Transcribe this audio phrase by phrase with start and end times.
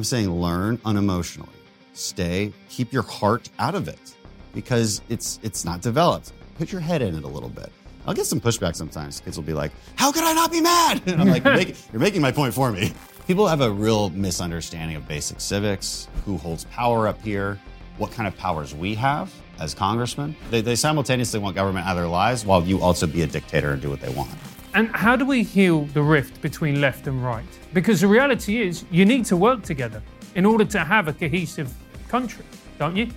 [0.00, 1.50] I'm saying learn unemotionally.
[1.92, 4.16] Stay, keep your heart out of it
[4.54, 6.32] because it's it's not developed.
[6.56, 7.70] Put your head in it a little bit.
[8.06, 9.20] I'll get some pushback sometimes.
[9.20, 11.76] Kids will be like, "How could I not be mad?" And I'm like, you're, making,
[11.92, 12.94] "You're making my point for me."
[13.26, 17.60] People have a real misunderstanding of basic civics, who holds power up here,
[17.98, 20.34] what kind of powers we have as congressmen.
[20.50, 23.72] They, they simultaneously want government out of their lives while you also be a dictator
[23.72, 24.30] and do what they want.
[24.74, 27.44] And how do we heal the rift between left and right?
[27.72, 30.02] Because the reality is, you need to work together
[30.34, 31.72] in order to have a cohesive
[32.08, 32.44] country,
[32.78, 33.08] don't you?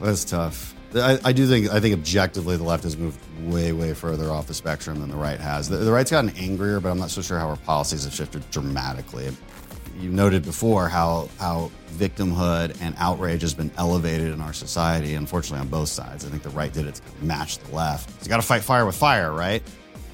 [0.00, 0.74] That's tough.
[0.94, 4.46] I, I, do think I think objectively the left has moved way way further off
[4.46, 5.68] the spectrum than the right has.
[5.68, 8.48] The, the right's gotten angrier, but I'm not so sure how our policies have shifted
[8.50, 9.30] dramatically.
[9.98, 15.14] You noted before how how victimhood and outrage has been elevated in our society.
[15.14, 18.22] Unfortunately, on both sides, I think the right did it to match the left.
[18.22, 19.62] You got to fight fire with fire, right?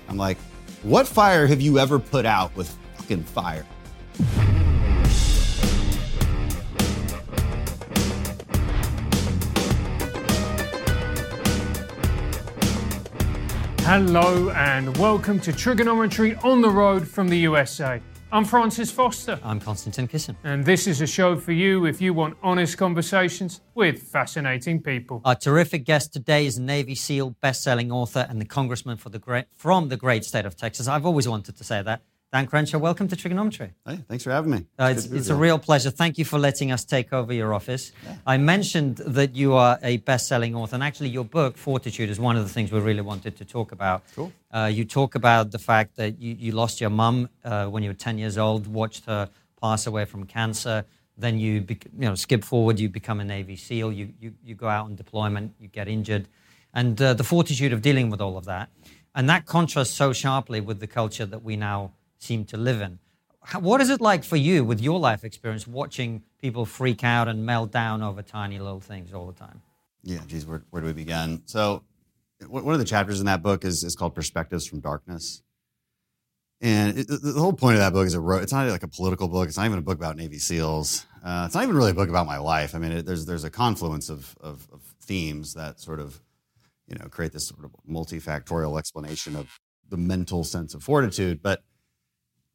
[0.08, 0.38] I'm like,
[0.82, 3.66] what fire have you ever put out with fucking fire?
[13.80, 18.00] Hello and welcome to TRIGGERnometry on the Road from the USA.
[18.30, 19.40] I'm Francis Foster.
[19.42, 20.36] I'm Konstantin Kisin.
[20.44, 25.22] And this is a show for you if you want honest conversations with fascinating people.
[25.24, 29.88] Our terrific guest today is Navy SEAL, best-selling author, and the congressman the great, from
[29.88, 30.88] the great state of Texas.
[30.88, 32.02] I've always wanted to say that.
[32.30, 33.70] Dan Crenshaw, welcome to TRIGGERnometry.
[33.86, 34.66] Hey, thanks for having me.
[34.78, 35.90] Uh, it's, it's a real pleasure.
[35.90, 37.90] Thank you for letting us take over your office.
[38.04, 38.16] Yeah.
[38.26, 42.36] I mentioned that you are a best-selling author, and actually, your book Fortitude is one
[42.36, 44.02] of the things we really wanted to talk about.
[44.14, 44.30] Cool.
[44.50, 47.88] Uh, you talk about the fact that you, you lost your mum uh, when you
[47.88, 50.84] were 10 years old, watched her pass away from cancer.
[51.16, 53.90] Then you, you know, skip forward, you become a Navy SEAL.
[53.90, 56.28] You, you, you go out on deployment, you get injured,
[56.74, 58.68] and uh, the fortitude of dealing with all of that,
[59.14, 62.98] and that contrasts so sharply with the culture that we now seem to live in.
[63.60, 67.46] What is it like for you with your life experience watching people freak out and
[67.46, 69.62] melt down over tiny little things all the time?
[70.02, 71.42] Yeah, geez, where, where do we begin?
[71.46, 71.82] So,
[72.46, 75.42] one of the chapters in that book is, is called Perspectives from Darkness.
[76.60, 79.28] And it, the whole point of that book is a, it's not like a political
[79.28, 79.48] book.
[79.48, 81.06] It's not even a book about Navy SEALs.
[81.24, 82.74] Uh, it's not even really a book about my life.
[82.74, 86.20] I mean, it, there's there's a confluence of, of, of, themes that sort of,
[86.86, 91.40] you know, create this sort of multifactorial explanation of the mental sense of fortitude.
[91.42, 91.62] But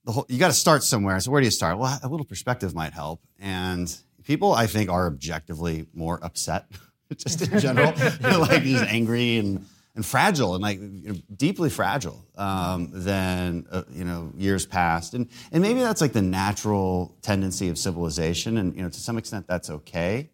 [0.05, 1.19] the whole, you got to start somewhere.
[1.19, 1.77] So where do you start?
[1.77, 3.21] Well, a little perspective might help.
[3.39, 6.65] And people, I think, are objectively more upset,
[7.17, 9.65] just in general, like just angry and
[9.95, 15.13] and fragile and like you know, deeply fragile um, than uh, you know years past.
[15.13, 18.57] And and maybe that's like the natural tendency of civilization.
[18.57, 20.29] And you know, to some extent, that's okay.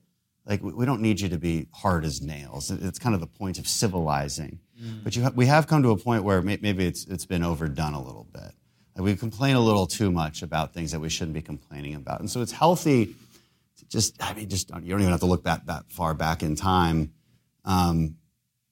[0.46, 2.72] Like we, we don't need you to be hard as nails.
[2.72, 4.60] It's kind of the point of civilizing.
[4.82, 5.04] Mm.
[5.04, 7.44] But you ha- we have come to a point where may- maybe it's it's been
[7.44, 8.54] overdone a little bit
[9.04, 12.20] we complain a little too much about things that we shouldn't be complaining about.
[12.20, 13.16] And so it's healthy
[13.78, 16.44] to just, I mean, just, you don't even have to look that, that far back
[16.44, 17.14] in time.
[17.66, 18.16] Um,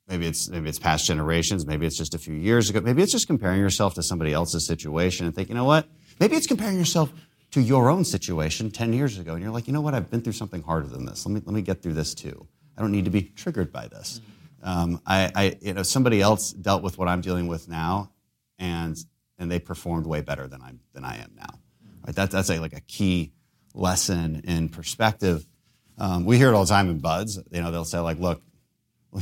[0.07, 1.65] maybe it's, maybe it's past generations.
[1.65, 2.81] Maybe it's just a few years ago.
[2.81, 5.87] Maybe it's just comparing yourself to somebody else's situation and think, you know what?
[6.19, 7.11] Maybe it's comparing yourself
[7.51, 9.33] to your own situation 10 years ago.
[9.33, 9.93] And you're like, you know what?
[9.93, 11.25] I've been through something harder than this.
[11.25, 12.47] Let me, let me get through this too.
[12.77, 14.21] I don't need to be triggered by this.
[14.61, 18.11] Um, I, I, you know, somebody else dealt with what I'm dealing with now,
[18.59, 18.97] and
[19.37, 21.59] and they performed way better than I than I am now.
[22.05, 22.15] Right?
[22.15, 23.33] That, that's a, like a key
[23.73, 25.45] lesson in perspective.
[25.97, 27.39] Um, we hear it all the time in BUD/S.
[27.51, 28.41] You know, they'll say like, "Look,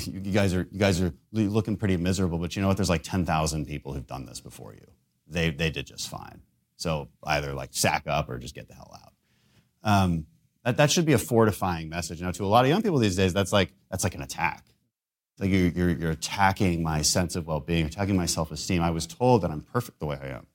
[0.05, 2.77] you, guys are you guys are looking pretty miserable, but you know what?
[2.77, 4.85] There's like ten thousand people who've done this before you.
[5.27, 6.41] They they did just fine.
[6.77, 9.13] So either like sack up or just get the hell out."
[9.83, 10.25] Um,
[10.63, 12.21] that, that should be a fortifying message.
[12.21, 14.65] Know, to a lot of young people these days, that's like that's like an attack
[15.39, 18.81] like you're, you're, you're attacking my sense of well-being, attacking my self-esteem.
[18.81, 20.47] I was told that I'm perfect the way I am.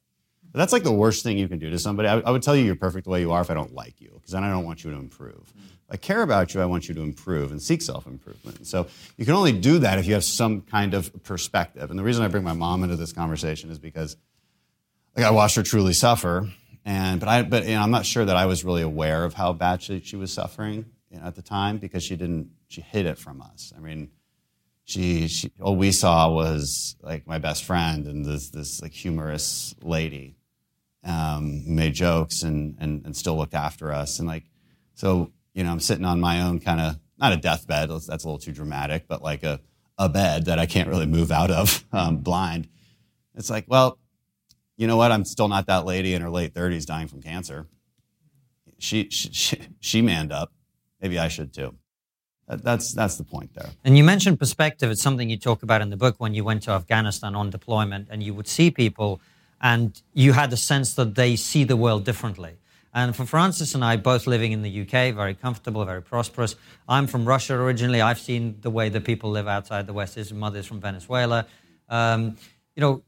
[0.52, 2.08] But that's like the worst thing you can do to somebody.
[2.08, 4.00] I, I would tell you you're perfect the way you are if I don't like
[4.00, 5.52] you, because then I don't want you to improve.
[5.88, 8.66] I care about you, I want you to improve and seek self-improvement.
[8.66, 8.86] So
[9.16, 11.91] you can only do that if you have some kind of perspective.
[11.91, 14.16] And the reason I bring my mom into this conversation is because
[15.16, 16.48] like I watched her truly suffer,
[16.84, 19.34] and but I but you know, I'm not sure that I was really aware of
[19.34, 22.80] how bad she, she was suffering you know, at the time because she didn't she
[22.80, 23.72] hid it from us.
[23.76, 24.10] I mean
[24.91, 29.75] she, she all we saw was like my best friend and this this like humorous
[29.83, 30.37] lady
[31.04, 34.45] um, who made jokes and, and and still looked after us and like
[34.95, 38.13] so you know I'm sitting on my own kind of not a deathbed that's a
[38.13, 39.60] little too dramatic but like a
[39.97, 42.69] a bed that I can't really move out of um, blind.
[43.36, 43.97] It's like well
[44.77, 47.69] you know what I'm still not that lady in her late 30s dying from cancer.
[48.78, 50.53] She she she, she manned up.
[51.01, 51.77] Maybe I should too.
[52.56, 53.70] That's that's the point there.
[53.84, 54.91] And you mentioned perspective.
[54.91, 58.08] It's something you talk about in the book when you went to Afghanistan on deployment,
[58.10, 59.20] and you would see people,
[59.60, 62.56] and you had the sense that they see the world differently.
[62.92, 66.56] And for Francis and I, both living in the UK, very comfortable, very prosperous.
[66.88, 68.00] I'm from Russia originally.
[68.00, 70.16] I've seen the way that people live outside the West.
[70.16, 71.47] His mother's from Venezuela.
[71.88, 72.36] Um,
[72.77, 73.03] you know,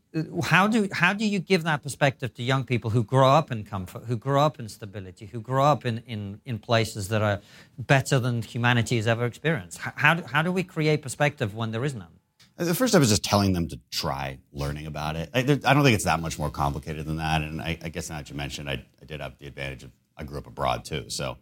[0.44, 3.64] how do how do you give that perspective to young people who grow up in
[3.64, 7.40] comfort, who grow up in stability, who grow up in, in, in places that are
[7.78, 9.78] better than humanity has ever experienced?
[9.78, 12.18] How do, how do we create perspective when there is none?
[12.58, 15.30] Uh, the first step is just telling them to try learning about it.
[15.32, 17.40] I, I don't think it's that much more complicated than that.
[17.40, 19.90] And I, I guess now that you mentioned, I, I, did have the advantage of
[20.16, 21.08] I grew up abroad too.
[21.08, 21.38] So,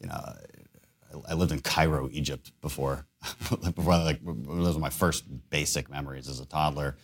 [0.00, 3.06] you know, I, I lived in Cairo, Egypt before.
[3.48, 6.96] before like those were my first basic memories as a toddler.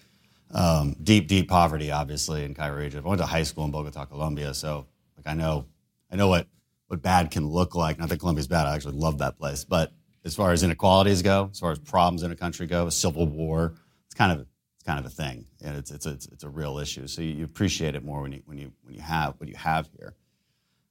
[0.52, 3.04] Um, deep, deep poverty, obviously, in Cairo, Egypt.
[3.04, 5.66] I went to high school in Bogota, Colombia, so like I know,
[6.10, 6.46] I know what
[6.88, 7.98] what bad can look like.
[7.98, 8.66] Not that Colombia's bad.
[8.66, 9.92] I actually love that place, but
[10.24, 13.26] as far as inequalities go, as far as problems in a country go, a civil
[13.26, 13.74] war,
[14.06, 14.46] it's kind of
[14.76, 17.06] it's kind of a thing, and it's it's it's, it's a real issue.
[17.06, 19.56] So you, you, appreciate it more when you when you when you have what you
[19.56, 20.14] have here.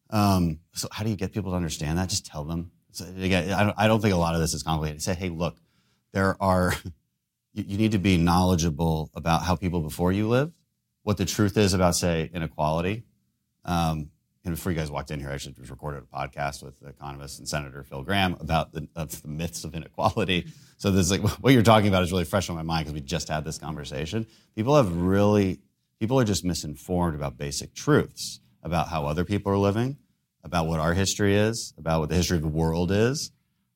[0.10, 2.10] Um, so how do you get people to understand that?
[2.10, 2.72] Just tell them.
[2.92, 5.02] So again, I don't, I don't think a lot of this is complicated.
[5.02, 5.58] Say, hey, look,
[6.14, 6.74] there are
[7.54, 10.54] you, you need to be knowledgeable about how people before you lived,
[11.04, 13.04] what the truth is about, say, inequality.
[13.66, 14.10] Um,
[14.44, 17.38] and before you guys walked in here, I actually just recorded a podcast with economist
[17.38, 20.48] and Senator Phil Gramm about the, the myths of inequality.
[20.78, 23.02] So this like what you're talking about is really fresh on my mind because we
[23.02, 24.26] just had this conversation.
[24.56, 25.60] People have really
[26.00, 29.98] people are just misinformed about basic truths about how other people are living,
[30.44, 33.32] about what our history is, about what the history of the world is,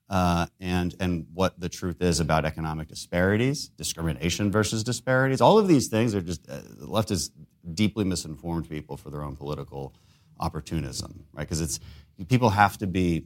[0.09, 5.41] uh, and and what the truth is about economic disparities, discrimination versus disparities.
[5.41, 7.31] All of these things are just uh, left as
[7.73, 9.95] deeply misinformed people for their own political
[10.39, 11.43] opportunism, right?
[11.43, 11.79] Because it's
[12.27, 13.25] people have to be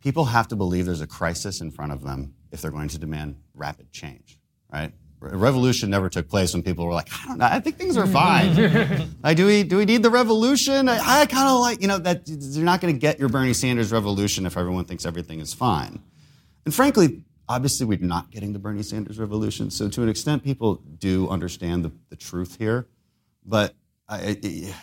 [0.00, 2.98] people have to believe there's a crisis in front of them if they're going to
[2.98, 4.38] demand rapid change,
[4.72, 4.92] right?
[5.20, 8.06] Revolution never took place when people were like, I don't know, I think things are
[8.06, 8.54] fine.
[9.22, 10.88] like, do we do we need the revolution?
[10.88, 13.52] I, I kind of like, you know, that you're not going to get your Bernie
[13.52, 16.00] Sanders revolution if everyone thinks everything is fine.
[16.64, 19.70] And frankly, obviously, we're not getting the Bernie Sanders revolution.
[19.70, 22.86] So to an extent, people do understand the, the truth here.
[23.44, 23.74] But
[24.08, 24.74] I, I,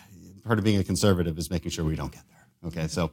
[0.43, 2.69] part of being a conservative is making sure we don't get there.
[2.69, 3.11] Okay, so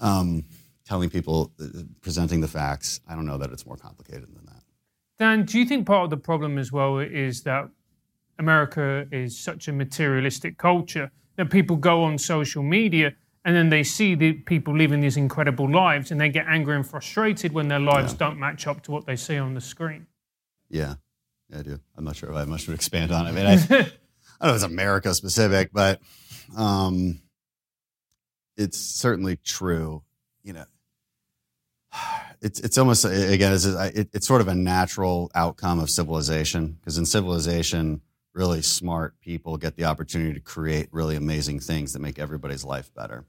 [0.00, 0.44] um,
[0.84, 1.66] telling people, uh,
[2.00, 4.59] presenting the facts, I don't know that it's more complicated than that.
[5.20, 7.68] Dan, do you think part of the problem as well is that
[8.38, 13.12] America is such a materialistic culture that people go on social media
[13.44, 16.86] and then they see the people living these incredible lives and they get angry and
[16.88, 18.18] frustrated when their lives yeah.
[18.18, 20.06] don't match up to what they see on the screen?
[20.70, 20.94] Yeah,
[21.50, 21.78] yeah I do.
[21.98, 23.28] I'm not sure if I have much to expand on it.
[23.28, 26.00] I mean, I, I don't know if it's America specific, but
[26.56, 27.20] um,
[28.56, 30.02] it's certainly true.
[30.42, 30.64] You know,
[32.42, 37.06] it's it's almost again it's, it's sort of a natural outcome of civilization because in
[37.06, 38.00] civilization
[38.32, 42.94] really smart people get the opportunity to create really amazing things that make everybody's life
[42.94, 43.24] better.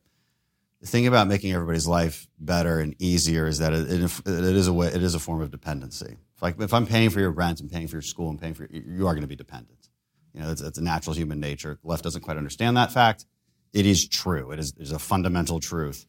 [0.79, 4.73] The thing about making everybody's life better and easier is that it, it, is a
[4.73, 6.17] way it is a form of dependency.
[6.41, 8.67] Like if i'm paying for your rent and paying for your school and paying for
[8.69, 9.89] your, you are going to be dependent.
[10.33, 11.77] You know it's, it's a natural human nature.
[11.81, 13.25] The left doesn't quite understand that fact.
[13.73, 14.51] It is true.
[14.51, 16.05] It is, it is a fundamental truth.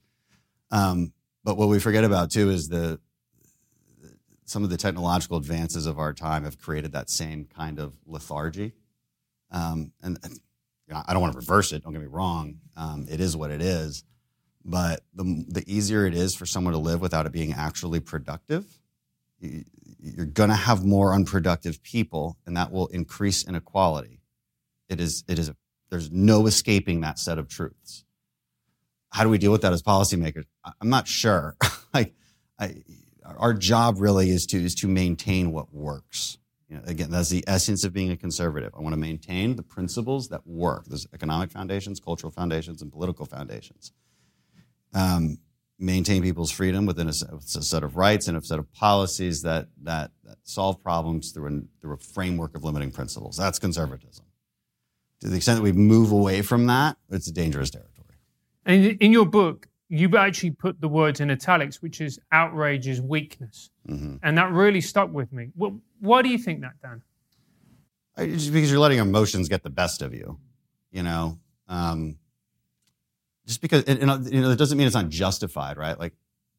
[0.71, 1.13] Um,
[1.45, 3.01] but what we forget about too is the
[4.45, 8.73] some of the technological advances of our time have created that same kind of lethargy.
[9.51, 11.83] Um, and, you know, I don't want to reverse it.
[11.83, 12.59] Don't get me wrong.
[12.77, 14.05] Um, it is what it is.
[14.65, 18.79] But the, the easier it is for someone to live without it being actually productive,
[19.41, 19.65] you,
[19.99, 24.21] you're going to have more unproductive people, and that will increase inequality.
[24.89, 25.25] It is.
[25.29, 25.51] It is.
[25.91, 28.05] There's no escaping that set of truths
[29.13, 30.45] how do we deal with that as policymakers?
[30.81, 31.57] I'm not sure.
[31.95, 32.15] like,
[32.59, 32.83] I,
[33.25, 36.39] our job really is to is to maintain what works.
[36.69, 38.73] You know, again, that's the essence of being a conservative.
[38.75, 40.87] I want to maintain the principles that work.
[40.87, 43.93] There's economic foundations, cultural foundations, and political foundations.
[44.95, 45.39] Um,
[45.79, 49.69] maintain people's freedom within a, a, set of rights and a set of policies that
[49.83, 53.37] that, that solve problems through, through a framework of limiting principles.
[53.37, 54.25] That's conservatism.
[55.21, 57.92] To the extent that we move away from that, it's a dangerous territory.
[58.65, 63.03] And in your book, you actually put the words in italics, which is outrage is
[63.03, 63.71] weakness.
[63.89, 64.17] Mm-hmm.
[64.23, 65.51] And that really stuck with me.
[65.55, 67.03] Well, why do you think that, Dan?
[68.17, 70.39] Just because you're letting emotions get the best of you,
[70.91, 71.39] you know.
[71.69, 72.17] Um,
[73.47, 75.99] just because, and, and, you know, it doesn't mean it's not justified, right?
[75.99, 76.15] Like,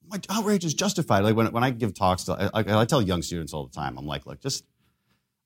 [0.08, 1.24] my outrage is justified.
[1.24, 3.98] Like when, when I give talks, to, I, I tell young students all the time,
[3.98, 4.66] I'm like, look, just,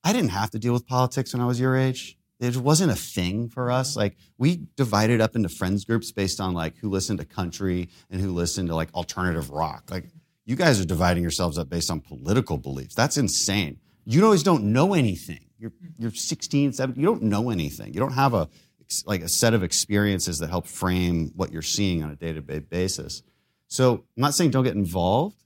[0.03, 2.95] I didn't have to deal with politics when I was your age it wasn't a
[2.95, 3.95] thing for us.
[3.95, 8.21] Like we divided up into friends groups based on like who listened to country and
[8.21, 9.89] who listened to like alternative rock.
[9.89, 10.05] Like
[10.45, 12.95] you guys are dividing yourselves up based on political beliefs.
[12.95, 13.79] That's insane.
[14.05, 15.45] You always don't know anything.
[15.57, 17.93] You're you're 16, 17, you don't know anything.
[17.93, 18.47] You don't have a
[19.05, 23.21] like a set of experiences that help frame what you're seeing on a day-to-day basis.
[23.67, 25.43] So I'm not saying don't get involved.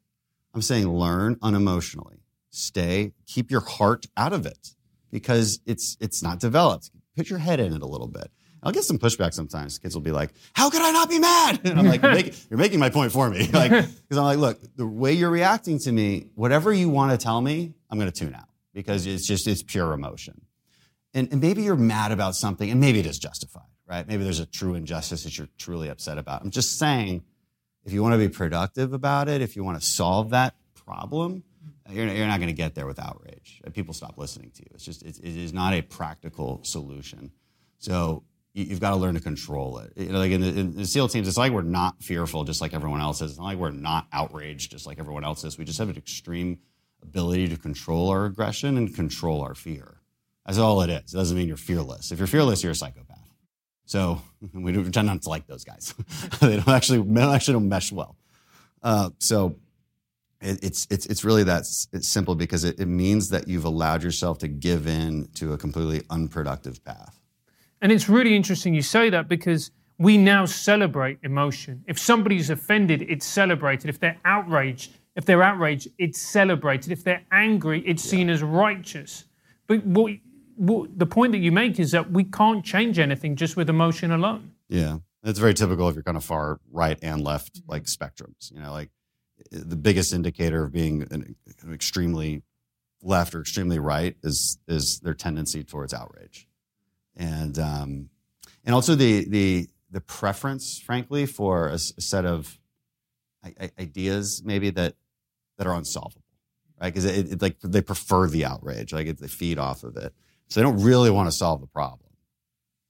[0.54, 2.20] I'm saying learn unemotionally.
[2.52, 4.76] Stay, keep your heart out of it
[5.12, 6.92] because it's it's not developed.
[7.16, 8.32] Put your head in it a little bit.
[8.64, 9.80] I'll get some pushback sometimes.
[9.80, 12.34] Kids will be like, "How could I not be mad?" And I'm like, "You're making,
[12.50, 15.80] you're making my point for me." Like, because I'm like, "Look, the way you're reacting
[15.80, 19.28] to me, whatever you want to tell me, I'm going to tune out because it's
[19.28, 20.42] just it's pure emotion."
[21.14, 24.08] And, and maybe you're mad about something, and maybe it is justified, right?
[24.08, 26.42] Maybe there's a true injustice that you're truly upset about.
[26.42, 27.24] I'm just saying,
[27.84, 31.44] if you want to be productive about it, if you want to solve that problem,
[31.92, 33.62] you're, you're not going to get there with outrage.
[33.74, 34.70] People stop listening to you.
[34.74, 37.32] It's just it, it is not a practical solution.
[37.80, 39.94] So you, have got to learn to control it.
[39.96, 42.62] You know, like in the, in the, SEAL teams, it's like we're not fearful, just
[42.62, 43.32] like everyone else is.
[43.32, 45.58] It's not like we're not outraged, just like everyone else is.
[45.58, 46.60] We just have an extreme
[47.02, 50.02] ability to control our aggression and control our fear.
[50.46, 51.14] That's all it is.
[51.14, 52.12] It doesn't mean you're fearless.
[52.12, 53.18] If you're fearless, you're a psychopath.
[53.86, 54.22] So
[54.54, 55.94] we tend not to like those guys.
[56.42, 58.18] they don't actually, they actually don't mesh well.
[58.84, 59.56] Uh, so
[60.42, 61.62] it's it's it's really that
[61.94, 65.58] it's simple because it, it means that you've allowed yourself to give in to a
[65.58, 67.20] completely unproductive path.
[67.82, 71.84] And it's really interesting you say that because we now celebrate emotion.
[71.88, 73.88] If somebody's offended, it's celebrated.
[73.88, 76.92] If they're outraged, if they're outraged, it's celebrated.
[76.92, 79.26] If they're angry, it's seen as righteous.
[79.68, 80.14] But what,
[80.56, 84.12] what, the point that you make is that we can't change anything just with emotion
[84.12, 84.52] alone.
[84.70, 88.52] Yeah, it's very typical if you're kind of far right and left like spectrums.
[88.52, 88.90] You know, like
[89.52, 92.44] the biggest indicator of being an, an extremely
[93.02, 96.48] left or extremely right is is their tendency towards outrage,
[97.16, 98.10] and um,
[98.66, 102.58] and also the the the preference, frankly, for a, a set of
[103.80, 104.96] ideas maybe that
[105.58, 106.24] that are unsolvable,
[106.80, 106.94] right?
[106.94, 110.14] Because it, it, like they prefer the outrage, like they feed off of it,
[110.48, 112.10] so they don't really want to solve the problem.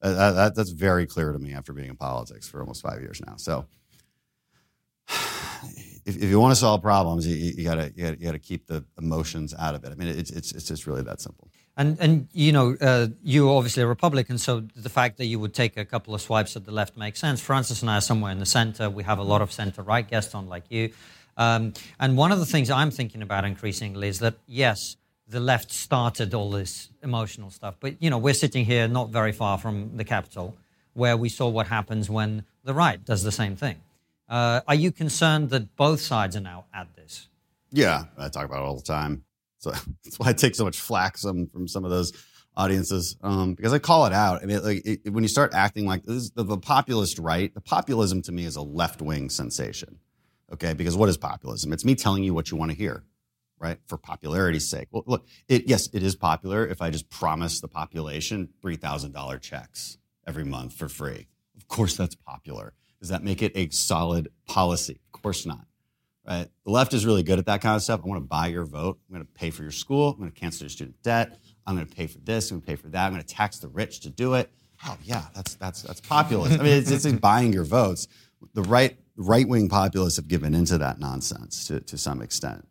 [0.01, 3.22] Uh, that, that's very clear to me after being in politics for almost five years
[3.25, 3.36] now.
[3.36, 3.67] So
[6.05, 8.67] if, if you want to solve problems, you, you, gotta, you, gotta, you gotta keep
[8.67, 9.91] the emotions out of it.
[9.91, 11.50] I mean, it's it's it's just really that simple.
[11.77, 15.53] And and you know, uh, you're obviously a Republican, so the fact that you would
[15.53, 17.41] take a couple of swipes at the left makes sense.
[17.41, 18.89] Francis and I are somewhere in the center.
[18.89, 20.91] We have a lot of center right guests on, like you.
[21.38, 25.72] Um, and one of the things I'm thinking about increasingly is that yes, the left
[25.72, 29.96] started all this emotional stuff, but you know, we're sitting here not very far from
[29.96, 30.55] the Capitol,
[30.93, 33.77] where we saw what happens when the right does the same thing.
[34.31, 37.27] Uh, are you concerned that both sides are now at this?
[37.69, 39.25] Yeah, I talk about it all the time.
[39.57, 39.71] So
[40.03, 42.13] that's why I take so much flack from some of those
[42.55, 44.41] audiences um, because I call it out.
[44.41, 47.59] I mean, like it, when you start acting like this, the, the populist right, the
[47.59, 50.00] populism to me is a left wing sensation.
[50.53, 51.73] Okay, because what is populism?
[51.73, 53.03] It's me telling you what you want to hear,
[53.59, 53.79] right?
[53.88, 54.88] For popularity's sake.
[54.91, 59.11] Well, look, it, yes, it is popular if I just promise the population three thousand
[59.11, 61.27] dollar checks every month for free.
[61.57, 62.73] Of course, that's popular.
[63.01, 65.01] Does that make it a solid policy?
[65.13, 65.65] Of course not.
[66.25, 66.48] Right?
[66.63, 68.01] The left is really good at that kind of stuff.
[68.03, 69.00] I want to buy your vote.
[69.10, 70.12] I'm going to pay for your school.
[70.12, 71.39] I'm going to cancel your student debt.
[71.65, 72.51] I'm going to pay for this.
[72.51, 73.05] I'm going to pay for that.
[73.05, 74.51] I'm going to tax the rich to do it.
[74.88, 76.60] Oh yeah, that's that's that's populist.
[76.60, 78.08] I mean, it's, it's buying your votes.
[78.53, 82.67] The right right wing populists have given into that nonsense to to some extent.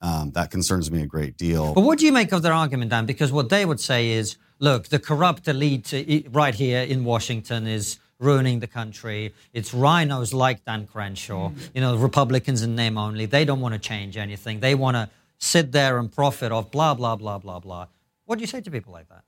[0.00, 1.74] Um, that concerns me a great deal.
[1.74, 3.06] But what do you make of their argument, Dan?
[3.06, 7.98] Because what they would say is, look, the corrupt elite right here in Washington is
[8.22, 9.34] ruining the country.
[9.52, 11.70] It's RINOs like Dan Crenshaw, mm.
[11.74, 13.26] you know, Republicans in name only.
[13.26, 14.60] They don't want to change anything.
[14.60, 17.86] They want to sit there and profit off blah, blah, blah, blah, blah.
[18.24, 19.24] What do you say to people like that?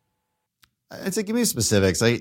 [0.91, 2.03] I'd say give me specifics.
[2.03, 2.19] I,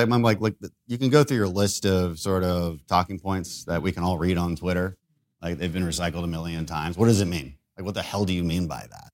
[0.00, 0.54] I'm like, like
[0.86, 4.18] you can go through your list of sort of talking points that we can all
[4.18, 4.96] read on Twitter.
[5.40, 6.96] Like they've been recycled a million times.
[6.96, 7.56] What does it mean?
[7.76, 9.08] Like, what the hell do you mean by that?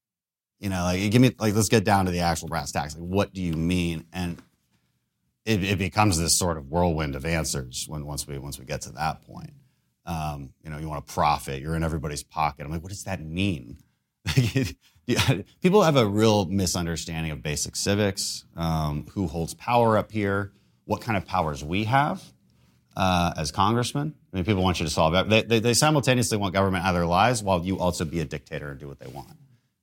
[0.60, 2.96] You know, like give me like let's get down to the actual brass tacks.
[2.96, 4.04] Like, what do you mean?
[4.12, 4.42] And
[5.48, 8.82] it, it, becomes this sort of whirlwind of answers when once we once we get
[8.82, 9.52] to that point.
[10.04, 11.60] Um, you know, you want to profit.
[11.60, 12.64] You're in everybody's pocket.
[12.64, 13.78] I'm like, what does that mean?
[15.62, 18.44] People have a real misunderstanding of basic civics.
[18.56, 20.52] Um, who holds power up here?
[20.84, 22.22] What kind of powers we have
[22.96, 24.14] uh, as congressmen?
[24.32, 25.28] I mean, people want you to solve it.
[25.28, 28.24] They, they, they simultaneously want government out of their lives while you also be a
[28.24, 29.36] dictator and do what they want.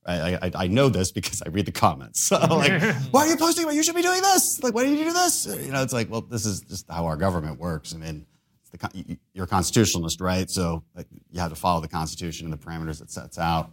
[0.05, 2.19] I, I, I, know this because I read the comments.
[2.35, 2.81] So like,
[3.11, 3.69] why are you posting?
[3.71, 4.61] You should be doing this.
[4.61, 5.45] Like, why do you do this?
[5.45, 7.93] You know, it's like, well, this is just how our government works.
[7.93, 8.25] I mean,
[8.71, 10.49] the, you're a constitutionalist, right?
[10.49, 13.71] So like, you have to follow the Constitution and the parameters it sets out.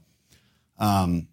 [0.79, 1.29] Um,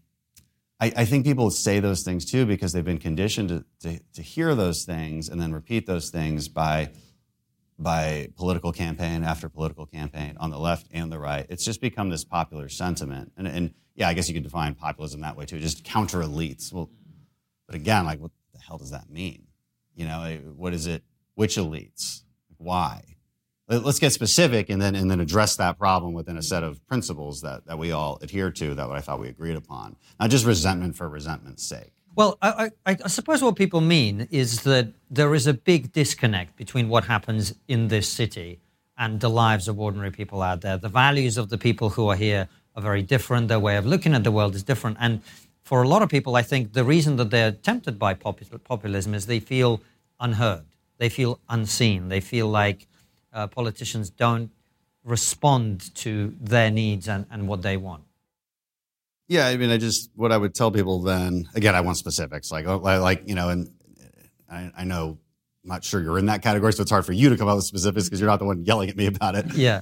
[0.80, 4.22] I, I, think people say those things too because they've been conditioned to, to, to
[4.22, 6.92] hear those things and then repeat those things by
[7.80, 11.46] by political campaign after political campaign on the left and the right.
[11.50, 13.32] It's just become this popular sentiment.
[13.38, 16.72] And, and yeah, I guess you could define populism that way too, just counter elites.
[16.74, 16.90] Well,
[17.68, 19.44] but again, like what the hell does that mean?
[19.96, 21.04] You know, eh, what is it?
[21.36, 22.24] Which elites?
[22.58, 23.04] Why?
[23.68, 26.86] Let- Let's get specific and then and then address that problem within a set of
[26.88, 29.98] principles that, that we all adhere to that I thought we agreed upon.
[30.20, 31.92] Not just resentment for resentment's sake.
[32.16, 36.56] Well, I, I, I suppose what people mean is that there is a big disconnect
[36.56, 38.60] between what happens in this city
[38.98, 40.78] and the lives of ordinary people out there.
[40.78, 42.50] The values of the people who are here
[42.80, 43.48] are very different.
[43.48, 44.98] Their way of looking at the world is different.
[45.00, 45.22] And
[45.62, 49.26] for a lot of people, I think the reason that they're tempted by populism is
[49.26, 49.82] they feel
[50.20, 50.66] unheard,
[50.98, 52.88] they feel unseen, they feel like
[53.32, 54.52] uh, politicians don't
[55.04, 58.04] respond to their needs and, and what they want.
[59.28, 61.48] Yeah, I mean, I just what I would tell people then.
[61.54, 63.72] Again, I want specifics, like like, like you know, and
[64.50, 65.20] I, I know
[65.64, 67.56] I'm not sure you're in that category, so it's hard for you to come up
[67.56, 69.54] with specifics because you're not the one yelling at me about it.
[69.54, 69.82] Yeah.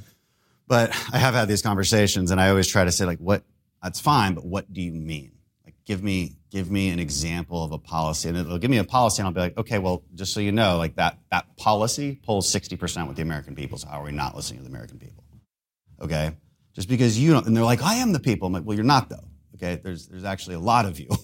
[0.67, 3.43] But I have had these conversations, and I always try to say like, what
[3.81, 5.31] that's fine, but what do you mean?
[5.65, 8.83] Like, give me give me an example of a policy, and it'll give me a
[8.83, 12.19] policy, and I'll be like, okay, well, just so you know, like that that policy
[12.23, 13.77] polls sixty percent with the American people.
[13.77, 15.23] So how are we not listening to the American people?
[16.01, 16.31] Okay,
[16.73, 18.47] just because you don't, and they're like, I am the people.
[18.47, 19.27] I'm like, well, you're not though.
[19.55, 21.07] Okay, there's there's actually a lot of you.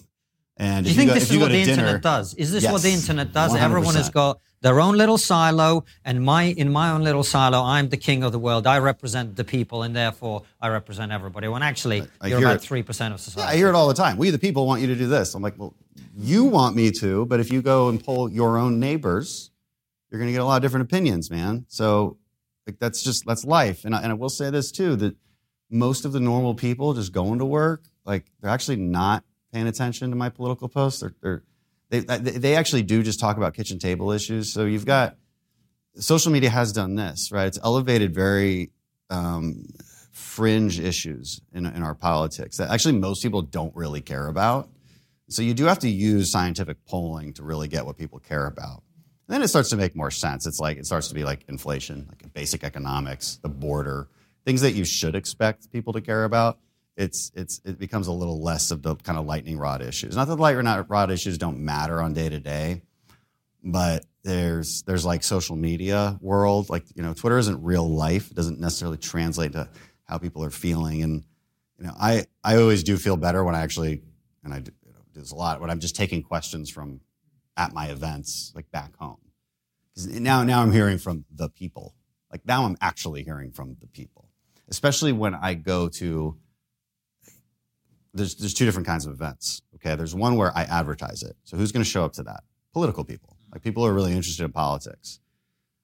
[0.56, 2.34] And Do if you think go, this if is you what the dinner, internet does?
[2.34, 3.56] Is this what the internet does?
[3.56, 4.12] Everyone has 100%.
[4.12, 8.22] got their own little silo, and my in my own little silo, I'm the king
[8.22, 8.66] of the world.
[8.66, 11.48] I represent the people, and therefore I represent everybody.
[11.48, 13.52] When actually, I you're about three percent of Yeah, society.
[13.52, 14.16] I hear it all the time.
[14.16, 15.34] We, the people, want you to do this.
[15.34, 15.74] I'm like, well,
[16.16, 19.50] you want me to, but if you go and poll your own neighbors,
[20.10, 21.66] you're going to get a lot of different opinions, man.
[21.68, 22.16] So,
[22.66, 23.84] like, that's just that's life.
[23.84, 25.14] And I, and I will say this too that
[25.68, 30.08] most of the normal people just going to work, like, they're actually not paying attention
[30.08, 31.00] to my political posts.
[31.00, 31.42] They're, they're
[32.00, 34.52] they they actually do just talk about kitchen table issues.
[34.52, 35.16] So you've got
[35.96, 37.46] social media has done this, right?
[37.46, 38.70] It's elevated very
[39.10, 39.66] um,
[40.12, 44.68] fringe issues in, in our politics that actually most people don't really care about.
[45.28, 48.82] So you do have to use scientific polling to really get what people care about.
[49.26, 50.46] And then it starts to make more sense.
[50.46, 54.08] It's like it starts to be like inflation, like basic economics, the border,
[54.44, 56.58] things that you should expect people to care about.
[56.96, 60.14] It's it's it becomes a little less of the kind of lightning rod issues.
[60.14, 62.82] Not that lightning rod issues don't matter on day to day,
[63.62, 68.30] but there's there's like social media world like you know twitter isn't real life.
[68.30, 69.68] It doesn't necessarily translate to
[70.04, 71.02] how people are feeling.
[71.02, 71.24] And
[71.78, 74.02] you know i i always do feel better when i actually
[74.44, 77.00] and i do, you know, do this a lot when i'm just taking questions from
[77.56, 79.18] at my events like back home.
[79.96, 81.94] Now now i'm hearing from the people.
[82.30, 84.28] Like now i'm actually hearing from the people.
[84.68, 86.36] Especially when i go to
[88.14, 91.56] there's there's two different kinds of events okay there's one where i advertise it so
[91.56, 94.44] who's going to show up to that political people like people who are really interested
[94.44, 95.20] in politics.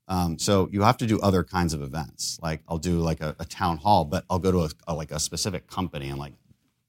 [0.09, 2.39] Um, so you have to do other kinds of events.
[2.43, 5.13] Like I'll do like a, a town hall, but I'll go to a, a- like
[5.13, 6.35] a specific company and like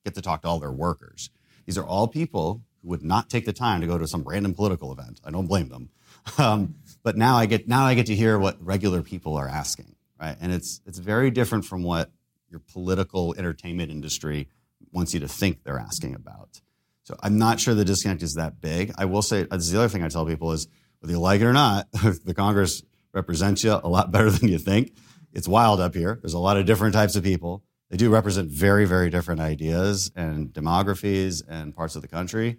[0.04, 1.30] get to talk to all their workers.
[1.68, 4.56] These are all people who would not take the time to go to some random
[4.56, 5.22] political event.
[5.24, 5.90] I don't blame them.
[6.38, 9.96] Um, but now I get now I get to hear what regular people are asking,
[10.20, 10.38] right?
[10.40, 12.12] And it's it's very different from what
[12.48, 14.48] your political entertainment industry
[14.92, 16.62] wants you to think they're asking about.
[17.04, 18.94] So I'm not sure the disconnect is that big.
[18.98, 20.68] I will say uh, this is the other thing I tell people is
[21.00, 21.92] whether you like it or not,
[22.26, 24.94] the Congress represents you a lot better than you think.
[25.34, 26.20] It's wild up here.
[26.22, 27.64] There's a lot of different types of people.
[27.90, 32.58] They do represent very, very different ideas and demographies and parts of the country.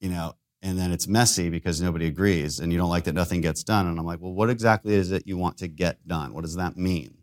[0.00, 3.40] You know, and then it's messy because nobody agrees and you don't like that nothing
[3.40, 3.86] gets done.
[3.86, 6.32] And I'm like, well, what exactly is it you want to get done?
[6.32, 7.19] What does that mean?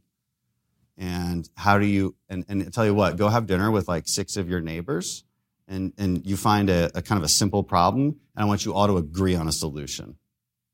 [0.97, 4.07] And how do you and, and I tell you what, go have dinner with like
[4.07, 5.23] six of your neighbors
[5.67, 8.73] and and you find a, a kind of a simple problem, and I want you
[8.73, 10.17] all to agree on a solution.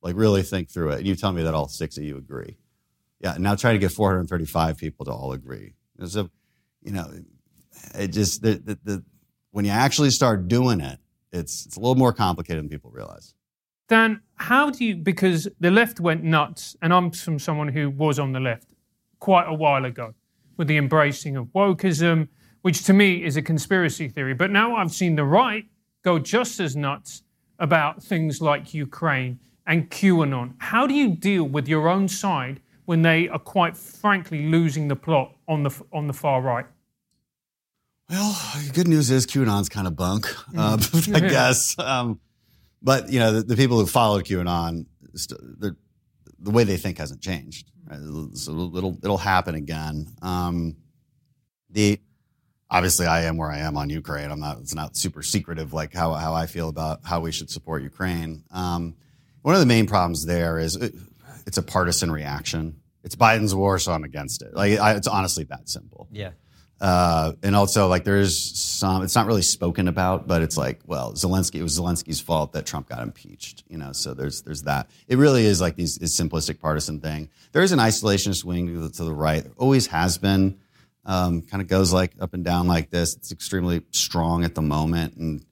[0.02, 1.00] Like really think through it.
[1.00, 2.58] And you tell me that all six of you agree.
[3.20, 3.36] Yeah.
[3.40, 5.76] Now try to get 435 people to all agree.
[5.96, 6.30] There's a,
[6.82, 7.10] you know,
[7.96, 9.04] it just the, the, the
[9.52, 11.00] when you actually start doing it,
[11.32, 13.34] it's it's a little more complicated than people realize.
[13.88, 18.18] Dan, how do you, because the left went nuts, and I'm from someone who was
[18.18, 18.73] on the left
[19.24, 20.14] quite a while ago
[20.58, 22.28] with the embracing of wokeism,
[22.62, 24.34] which to me is a conspiracy theory.
[24.34, 25.64] But now I've seen the right
[26.04, 27.24] go just as nuts
[27.58, 30.56] about things like Ukraine and QAnon.
[30.58, 34.98] How do you deal with your own side when they are quite frankly losing the
[34.98, 36.66] plot on the, on the far right?
[38.10, 40.78] Well, the good news is QAnon's kind of bunk, uh,
[41.14, 41.80] I guess.
[41.80, 42.20] Um,
[42.82, 45.78] but you know, the, the people who followed QAnon, the,
[46.40, 47.70] the way they think hasn't changed.
[48.34, 50.08] So it'll it'll happen again.
[50.22, 50.78] Um,
[51.70, 52.00] the
[52.70, 54.32] obviously, I am where I am on Ukraine.
[54.32, 54.60] I'm not.
[54.60, 58.44] It's not super secretive like how how I feel about how we should support Ukraine.
[58.52, 58.96] Um,
[59.42, 60.94] one of the main problems there is it,
[61.46, 62.80] it's a partisan reaction.
[63.04, 64.54] It's Biden's war, so I'm against it.
[64.54, 66.08] Like I, it's honestly that simple.
[66.12, 66.32] Yeah.
[66.84, 71.14] Uh, and also, like, there's some, it's not really spoken about, but it's like, well,
[71.14, 74.90] Zelensky, it was Zelensky's fault that Trump got impeached, you know, so there's, there's that.
[75.08, 77.30] It really is like these, this simplistic partisan thing.
[77.54, 80.60] There is an isolationist wing to the, to the right, there always has been,
[81.06, 83.16] um, kind of goes like up and down like this.
[83.16, 85.16] It's extremely strong at the moment.
[85.16, 85.46] And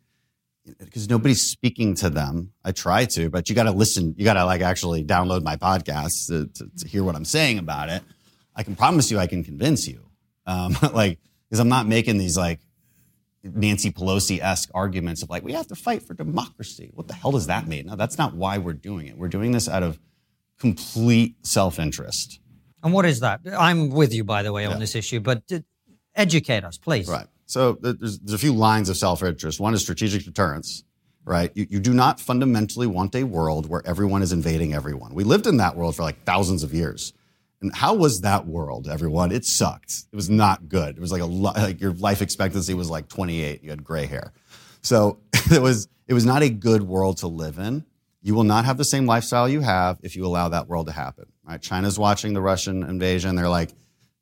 [0.79, 4.33] because nobody's speaking to them, I try to, but you got to listen, you got
[4.33, 8.03] to like actually download my podcast to, to, to hear what I'm saying about it.
[8.53, 10.10] I can promise you I can convince you.
[10.45, 12.59] Um, like, because I'm not making these like
[13.43, 16.91] Nancy Pelosi esque arguments of like, we have to fight for democracy.
[16.93, 17.87] What the hell does that mean?
[17.87, 19.17] No, that's not why we're doing it.
[19.17, 19.99] We're doing this out of
[20.59, 22.39] complete self interest.
[22.83, 23.41] And what is that?
[23.57, 24.77] I'm with you, by the way, on Yeah.
[24.79, 25.43] this issue, but
[26.15, 27.07] educate us, please.
[27.07, 27.27] Right.
[27.45, 29.59] So there's, there's a few lines of self interest.
[29.59, 30.83] One is strategic deterrence,
[31.25, 31.51] right?
[31.55, 35.13] You, you do not fundamentally want a world where everyone is invading everyone.
[35.13, 37.13] We lived in that world for like thousands of years.
[37.61, 39.31] And how was that world, everyone?
[39.31, 40.05] It sucked.
[40.11, 40.97] It was not good.
[40.97, 43.63] It was like a like your life expectancy was like 28.
[43.63, 44.33] You had gray hair.
[44.81, 45.19] So
[45.51, 47.85] it was it was not a good world to live in.
[48.23, 50.91] You will not have the same lifestyle you have if you allow that world to
[50.91, 51.25] happen.
[51.43, 51.61] Right?
[51.61, 53.35] China's watching the Russian invasion.
[53.35, 53.71] They're like,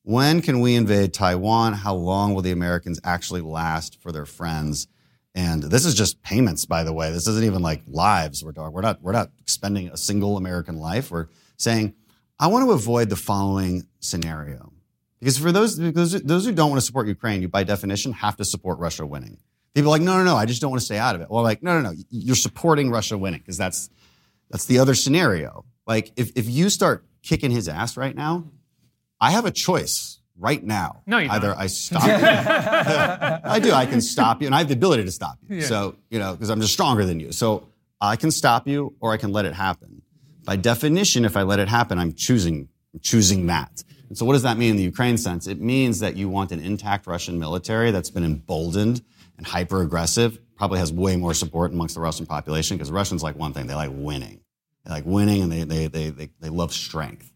[0.04, 1.74] when can we invade Taiwan?
[1.74, 4.88] How long will the Americans actually last for their friends?
[5.36, 7.12] And this is just payments, by the way.
[7.12, 8.54] This isn't even like lives we're.
[8.70, 11.12] We're not we're not spending a single American life.
[11.12, 11.94] We're saying,
[12.40, 14.72] I want to avoid the following scenario.
[15.20, 18.38] Because for those because those who don't want to support Ukraine, you by definition have
[18.38, 19.38] to support Russia winning.
[19.74, 21.30] People are like, no, no, no, I just don't want to stay out of it.
[21.30, 23.90] Well, like, no, no, no, you're supporting Russia winning because that's
[24.50, 25.66] that's the other scenario.
[25.86, 28.46] Like, if if you start kicking his ass right now,
[29.20, 31.04] I have a choice right now.
[31.06, 31.36] No, you don't.
[31.36, 32.12] Either I stop you.
[33.52, 33.74] I do.
[33.74, 35.58] I can stop you, and I have the ability to stop you.
[35.58, 35.66] Yeah.
[35.66, 37.34] So, you know, because I'm just stronger than you.
[37.34, 37.68] So
[38.00, 40.02] I can stop you or I can let it happen.
[40.50, 42.70] By definition, if I let it happen, I'm choosing
[43.04, 43.84] choosing that.
[44.08, 45.46] And so what does that mean in the Ukraine sense?
[45.46, 49.04] It means that you want an intact Russian military that's been emboldened
[49.38, 53.36] and hyper aggressive, probably has way more support amongst the Russian population because Russians like
[53.36, 54.42] one thing, they like winning.
[54.86, 57.32] They like winning and they, they, they, they, they love strength.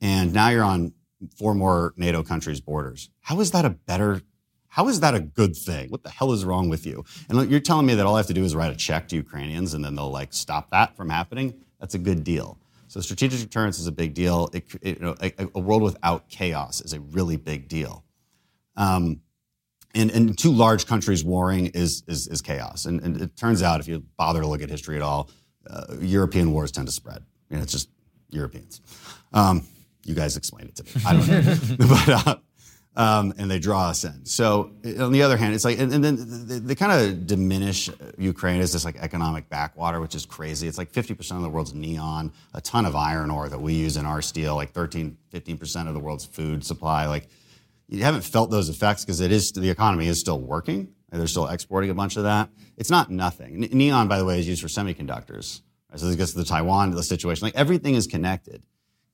[0.00, 0.92] And now you're on
[1.36, 3.10] four more NATO countries' borders.
[3.22, 4.22] How is that a better,
[4.68, 5.90] how is that a good thing?
[5.90, 7.04] What the hell is wrong with you?
[7.28, 9.16] And you're telling me that all I have to do is write a check to
[9.16, 11.63] Ukrainians and then they'll like stop that from happening?
[11.84, 12.56] That's a good deal.
[12.88, 14.48] So strategic deterrence is a big deal.
[14.54, 18.06] It, it, you know, a, a world without chaos is a really big deal.
[18.74, 19.20] Um,
[19.94, 22.86] and, and two large countries warring is, is, is chaos.
[22.86, 25.28] And, and it turns out, if you bother to look at history at all,
[25.68, 27.22] uh, European wars tend to spread.
[27.50, 27.90] It's just
[28.30, 28.80] Europeans.
[29.34, 29.66] Um,
[30.06, 30.90] you guys explain it to me.
[31.04, 31.86] I don't know.
[31.86, 32.36] but, uh,
[32.96, 34.24] um, and they draw us in.
[34.24, 37.90] So on the other hand, it's like, and, and then they, they kind of diminish
[38.18, 40.68] Ukraine as this like economic backwater, which is crazy.
[40.68, 43.96] It's like 50% of the world's neon, a ton of iron ore that we use
[43.96, 47.06] in our steel, like 13, 15% of the world's food supply.
[47.06, 47.28] Like
[47.88, 50.88] you haven't felt those effects because it is the economy is still working.
[51.10, 52.48] and They're still exporting a bunch of that.
[52.76, 53.60] It's not nothing.
[53.72, 55.62] Neon, by the way, is used for semiconductors.
[55.96, 57.46] So this gets to the Taiwan the situation.
[57.46, 58.62] Like everything is connected.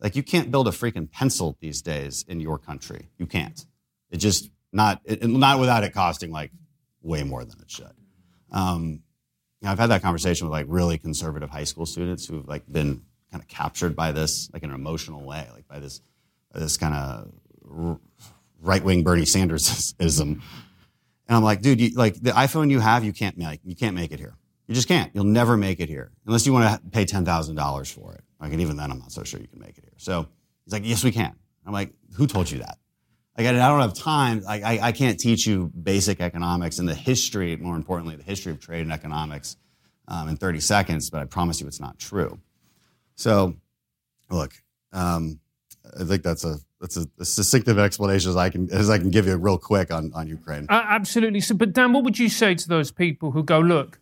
[0.01, 3.11] Like you can't build a freaking pencil these days in your country.
[3.19, 3.67] You can't.
[4.11, 6.53] It just not it, not without it costing like
[7.03, 7.93] way more than it should.
[8.51, 9.03] Um,
[9.65, 13.43] I've had that conversation with like really conservative high school students who've like been kind
[13.43, 16.01] of captured by this, like in an emotional way, like by this
[16.55, 17.99] this kind of
[18.61, 20.41] right wing Bernie Sandersism.
[21.29, 23.95] And I'm like, dude, you, like the iPhone you have, you can't make you can't
[23.95, 24.35] make it here.
[24.67, 25.11] You just can't.
[25.15, 28.23] You'll never make it here unless you want to pay ten thousand dollars for it.
[28.41, 29.93] Like, and even then, I'm not so sure you can make it here.
[29.99, 30.27] So
[30.65, 31.35] he's like, yes, we can.
[31.67, 32.79] I'm like, who told you that?
[33.37, 34.41] Like, I, I don't have time.
[34.41, 38.53] Like, I, I can't teach you basic economics and the history, more importantly, the history
[38.53, 39.57] of trade and economics
[40.09, 41.11] um, in 30 seconds.
[41.11, 42.39] But I promise you, it's not true.
[43.15, 43.55] So,
[44.31, 44.53] look,
[44.93, 45.41] um,
[45.99, 49.11] I think that's a that's a, as succinct explanation as I can as I can
[49.11, 50.67] give you real quick on on Ukraine.
[50.69, 51.41] Uh, absolutely.
[51.41, 54.01] So, but Dan, what would you say to those people who go, look,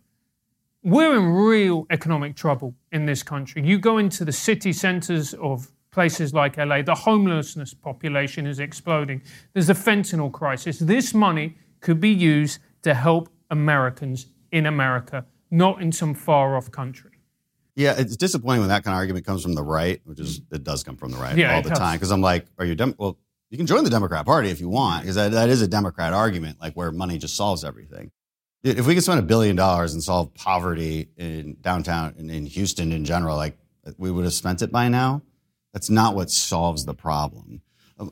[0.83, 3.63] we're in real economic trouble in this country.
[3.65, 9.23] You go into the city centres of places like LA, the homelessness population is exploding.
[9.53, 10.79] There's a fentanyl crisis.
[10.79, 16.71] This money could be used to help Americans in America, not in some far off
[16.71, 17.11] country.
[17.75, 20.57] Yeah, it's disappointing when that kind of argument comes from the right, which is mm.
[20.57, 21.79] it does come from the right Yeah, all the does.
[21.79, 21.97] time.
[21.97, 23.19] Because I'm like, are you dem- well?
[23.51, 26.13] You can join the Democrat Party if you want, because that, that is a Democrat
[26.13, 28.11] argument, like where money just solves everything.
[28.63, 32.45] Dude, if we could spend a billion dollars and solve poverty in downtown and in
[32.45, 33.57] Houston in general, like
[33.97, 35.23] we would have spent it by now.
[35.79, 37.63] That's not what solves the problem.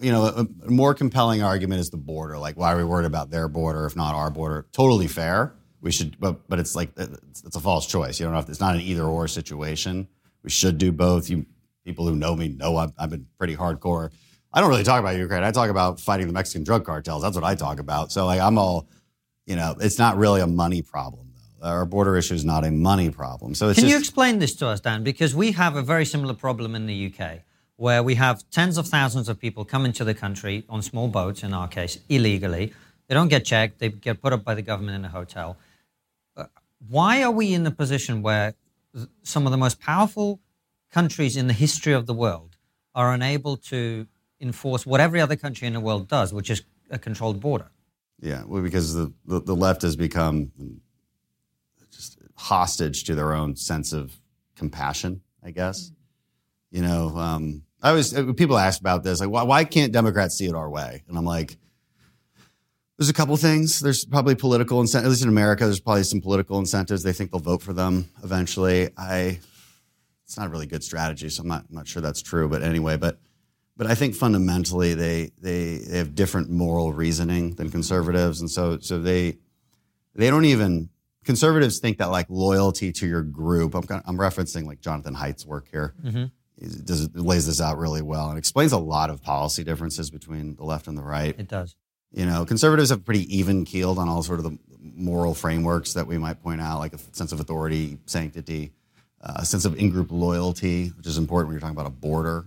[0.01, 2.39] You know, a, a more compelling argument is the border.
[2.39, 4.69] Like, why are we worried about their border if not our border?
[4.71, 5.53] Totally fair.
[5.81, 8.21] We should, but but it's like it's, it's a false choice.
[8.21, 10.07] You don't know if it's not an either or situation.
[10.45, 11.29] We should do both.
[11.29, 11.45] You
[11.85, 14.13] people who know me know I've, I've been pretty hardcore.
[14.53, 15.43] I don't really talk about Ukraine.
[15.43, 17.21] I talk about fighting the Mexican drug cartels.
[17.21, 18.13] That's what I talk about.
[18.13, 18.87] So like I'm all,
[19.45, 21.67] you know, it's not really a money problem though.
[21.67, 23.57] Our border issue is not a money problem.
[23.57, 25.03] So it's Can just, you explain this to us, Dan?
[25.03, 27.41] Because we have a very similar problem in the UK
[27.77, 31.43] where we have tens of thousands of people come into the country on small boats,
[31.43, 32.73] in our case, illegally.
[33.07, 35.57] They don't get checked, they get put up by the government in a hotel.
[36.37, 36.45] Uh,
[36.89, 38.55] why are we in the position where
[39.23, 40.41] some of the most powerful
[40.91, 42.57] countries in the history of the world
[42.95, 44.07] are unable to
[44.41, 47.71] enforce what every other country in the world does, which is a controlled border?
[48.21, 50.51] Yeah, well, because the, the, the left has become
[51.91, 54.19] just hostage to their own sense of
[54.55, 55.93] compassion, I guess.
[56.77, 60.37] You know, um, I was uh, people ask about this, like, why, why can't Democrats
[60.37, 61.05] see it our way?
[61.09, 61.57] And I'm like,
[62.99, 63.81] there's a couple things.
[63.81, 65.65] There's probably political incentives, at least in America.
[65.65, 67.03] There's probably some political incentives.
[67.03, 68.91] They think they'll vote for them eventually.
[68.99, 69.41] I,
[70.25, 72.47] it's not a really good strategy, so I'm not, I'm not sure that's true.
[72.47, 73.21] But anyway, but
[73.75, 78.81] but I think fundamentally they, they they have different moral reasoning than conservatives, and so
[78.81, 79.39] so they
[80.15, 80.91] they don't even
[81.25, 83.75] conservatives think that like loyalty to your group.
[83.75, 85.95] I'm I'm referencing like Jonathan Haidt's work here.
[86.59, 90.65] Does lays this out really well and explains a lot of policy differences between the
[90.65, 91.39] left and the right.
[91.39, 91.77] It does.
[92.13, 96.07] You know, conservatives have pretty even keeled on all sort of the moral frameworks that
[96.07, 98.73] we might point out, like a sense of authority, sanctity,
[99.21, 102.47] uh, a sense of in-group loyalty, which is important when you're talking about a border,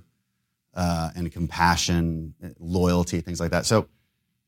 [0.73, 3.65] uh, and compassion, loyalty, things like that.
[3.65, 3.87] So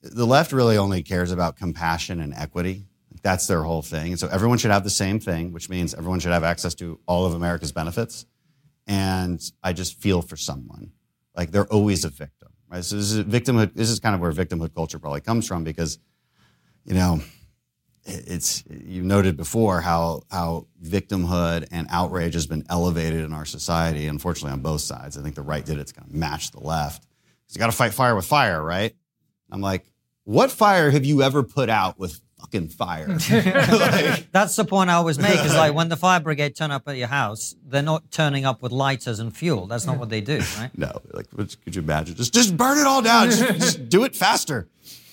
[0.01, 2.85] the left really only cares about compassion and equity.
[3.21, 4.11] That's their whole thing.
[4.11, 6.99] And so everyone should have the same thing, which means everyone should have access to
[7.05, 8.25] all of America's benefits.
[8.87, 10.91] And I just feel for someone.
[11.35, 12.83] Like they're always a victim, right?
[12.83, 13.73] So this is victimhood.
[13.73, 15.99] This is kind of where victimhood culture probably comes from because,
[16.83, 17.21] you know,
[18.03, 24.07] it's you noted before how how victimhood and outrage has been elevated in our society.
[24.07, 26.59] Unfortunately, on both sides, I think the right did it to kind of match the
[26.59, 27.05] left.
[27.49, 28.95] you got to fight fire with fire, right?
[29.51, 29.91] I'm like,
[30.23, 33.07] what fire have you ever put out with fucking fire?
[33.71, 35.39] Like, That's the point I always make.
[35.45, 38.61] Is like when the fire brigade turn up at your house, they're not turning up
[38.61, 39.67] with lighters and fuel.
[39.67, 40.69] That's not what they do, right?
[40.77, 42.15] no, like, could you imagine?
[42.15, 43.29] Just just burn it all down.
[43.29, 44.67] Just, just do it faster.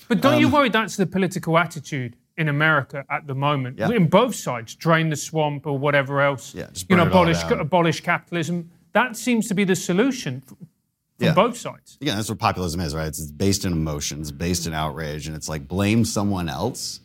[0.07, 3.77] But don't you um, worry that's the political attitude in America at the moment?
[3.77, 3.89] Yeah.
[3.91, 6.55] In both sides, drain the swamp or whatever else.
[6.55, 7.59] Yeah, just you know, burn it all abolish down.
[7.59, 8.71] abolish capitalism.
[8.93, 11.33] That seems to be the solution f- from Yeah.
[11.33, 11.97] both sides.
[12.01, 13.07] Yeah, that's what populism is, right?
[13.07, 17.01] It's it's based in emotions, based in outrage, and it's like blame someone else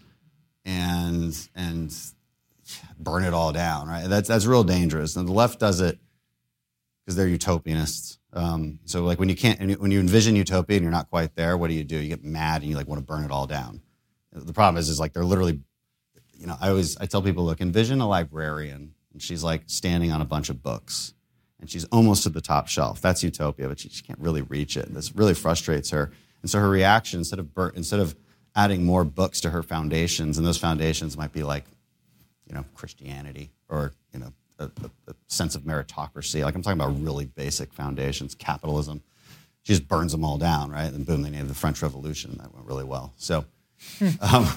[0.64, 1.94] and and
[2.98, 4.08] burn it all down, right?
[4.08, 5.16] That's that's real dangerous.
[5.16, 5.98] And the left does it
[7.04, 8.18] because they're utopianists.
[8.32, 11.56] Um, so like when you can't, when you envision utopia and you're not quite there,
[11.56, 11.96] what do you do?
[11.96, 13.80] You get mad and you like want to burn it all down.
[14.32, 15.60] The problem is, is like they're literally,
[16.36, 20.10] you know, I always I tell people, look, envision a librarian and she's like standing
[20.10, 21.14] on a bunch of books
[21.60, 23.00] and she's almost to the top shelf.
[23.00, 24.86] That's utopia, but she, she can't really reach it.
[24.86, 26.10] And this really frustrates her.
[26.42, 28.16] And so her reaction, instead of bur- instead of
[28.54, 31.64] adding more books to her foundations, and those foundations might be like,
[32.46, 36.44] you know, Christianity or you know, a, a, a sense of meritocracy.
[36.44, 39.02] Like I'm talking about really basic foundations, capitalism.
[39.62, 40.92] She just burns them all down, right?
[40.92, 43.12] And boom, they named the French Revolution, and that went really well.
[43.16, 43.44] So.
[44.20, 44.48] Um,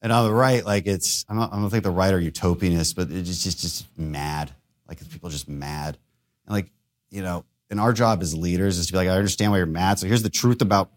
[0.00, 2.94] and on the right, like it's, I don't, I don't think the right are utopianists,
[2.94, 4.52] but it's just, just, just mad.
[4.88, 5.98] Like people are just mad.
[6.46, 6.70] And like,
[7.10, 9.66] you know, and our job as leaders is to be like, I understand why you're
[9.66, 9.98] mad.
[9.98, 10.90] So here's the truth about,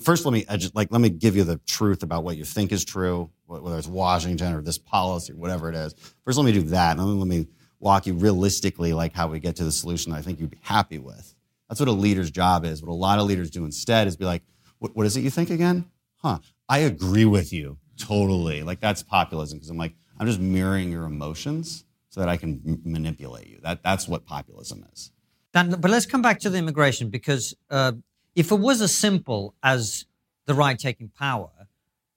[0.00, 2.84] first, let me, like, let me give you the truth about what you think is
[2.84, 5.94] true, whether it's Washington or this policy or whatever it is.
[6.24, 6.92] First, let me do that.
[6.92, 7.48] And then let me
[7.80, 10.58] walk you realistically, like how we get to the solution that I think you'd be
[10.62, 11.34] happy with.
[11.68, 12.82] That's what a leader's job is.
[12.82, 14.42] What a lot of leaders do instead is be like,
[14.78, 15.86] what, what is it you think again?
[16.16, 16.38] Huh.
[16.68, 18.62] I agree with you totally.
[18.62, 22.60] Like that's populism because I'm like, I'm just mirroring your emotions so that I can
[22.66, 23.58] m- manipulate you.
[23.62, 25.10] That, that's what populism is.
[25.52, 27.92] Dan, but let's come back to the immigration because uh,
[28.34, 30.06] if it was as simple as
[30.46, 31.50] the right taking power,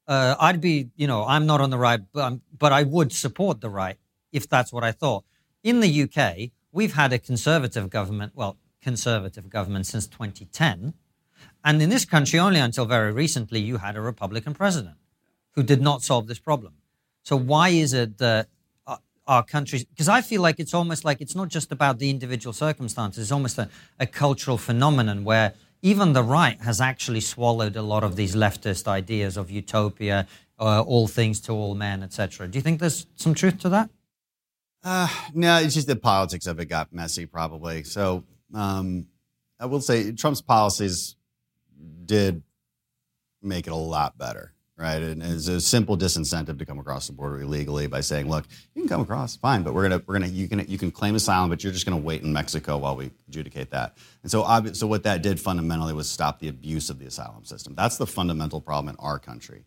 [0.08, 3.12] uh, I'd be, you know, I'm not on the right, but, I'm, but I would
[3.12, 3.98] support the right
[4.32, 5.24] if that's what I thought.
[5.64, 10.94] In the UK, we've had a conservative government, well, conservative government since 2010.
[11.64, 14.98] And in this country, only until very recently, you had a Republican president
[15.54, 16.74] who did not solve this problem.
[17.24, 18.48] So why is it that
[18.86, 19.84] uh, our countries?
[19.84, 23.24] Because I feel like it's almost like it's not just about the individual circumstances.
[23.24, 28.04] It's almost a, a cultural phenomenon where even the right has actually swallowed a lot
[28.04, 30.26] of these leftist ideas of utopia,
[30.60, 32.48] uh, all things to all men, etc.
[32.48, 33.92] Do you think there's some truth to that?
[34.84, 37.84] Uh, no, it's just the politics of it got messy, probably.
[37.84, 39.06] So um,
[39.60, 41.18] I will say Trump's policies
[42.04, 42.42] did
[43.44, 44.55] make it a lot better.
[44.78, 45.02] Right?
[45.02, 48.82] And it's a simple disincentive to come across the border illegally by saying, look, you
[48.82, 51.50] can come across, fine, but we're gonna we're gonna you can you can claim asylum,
[51.50, 53.98] but you're just gonna wait in Mexico while we adjudicate that.
[54.24, 57.46] And so obvi- so what that did fundamentally was stop the abuse of the asylum
[57.46, 57.74] system.
[57.76, 59.66] That's the fundamental problem in our country.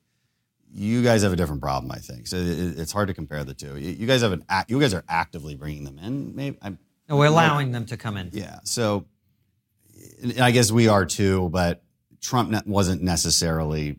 [0.70, 2.26] You guys have a different problem, I think.
[2.26, 3.78] So it, it's hard to compare the two.
[3.78, 6.36] You, you guys have an act, you guys are actively bringing them in.
[6.36, 8.28] Maybe I'm, No, we're allowing them to come in.
[8.34, 8.60] yeah.
[8.64, 9.06] So
[10.40, 11.82] I guess we are too, but
[12.20, 13.98] Trump wasn't necessarily,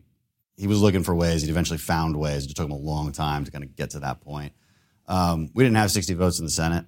[0.60, 1.40] he was looking for ways.
[1.42, 2.44] He eventually found ways.
[2.44, 4.52] It took him a long time to kind of get to that point.
[5.08, 6.84] Um, we didn't have 60 votes in the Senate.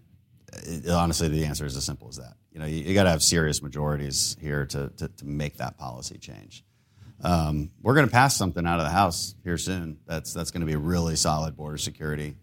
[0.53, 2.35] It- honestly, the answer is as simple as that.
[2.53, 5.79] You know, you, you got to have serious majorities here to, to, to make that
[5.79, 6.65] policy change.
[7.25, 9.99] Um, we're going to pass something out of the House here soon.
[10.07, 12.37] That's that's going to be really solid border security,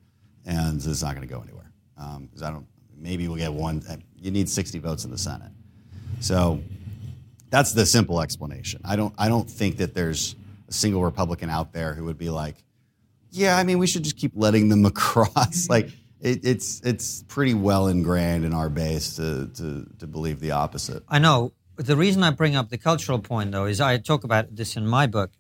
[0.45, 1.71] and it's not going to go anywhere.
[2.21, 2.65] Because I don't.
[2.95, 3.83] Maybe we'll get one.
[4.17, 5.51] You need 60 votes in the Senate.
[6.21, 6.61] So
[7.49, 8.81] that's the simple explanation.
[8.85, 10.35] I don't I don't think that there's
[10.69, 12.55] a single Republican out there who would be like,
[13.31, 15.69] yeah, I mean, we should just keep letting them across.
[15.69, 15.89] like
[16.21, 21.03] it, it's it's pretty well ingrained in our base to, to to believe the opposite.
[21.07, 21.53] I know.
[21.75, 24.85] The reason I bring up the cultural point, though, is I talk about this in
[24.85, 25.31] my book.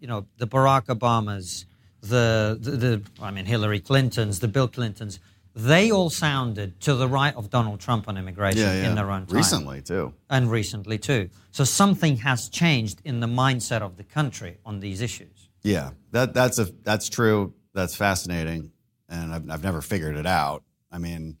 [0.00, 1.64] You know, the Barack Obamas,
[2.00, 5.20] the, the, the I mean, Hillary Clintons, the Bill Clintons,
[5.56, 9.36] they all sounded to the right of Donald Trump on immigration in their own time.
[9.36, 10.12] Recently too.
[10.28, 11.30] And recently, too.
[11.50, 15.48] So something has changed in the mindset of the country on these issues.
[15.62, 17.54] Yeah, that that's a that's true.
[17.72, 18.70] That's fascinating,
[19.08, 20.62] and I've I've never figured it out.
[20.92, 21.38] I mean,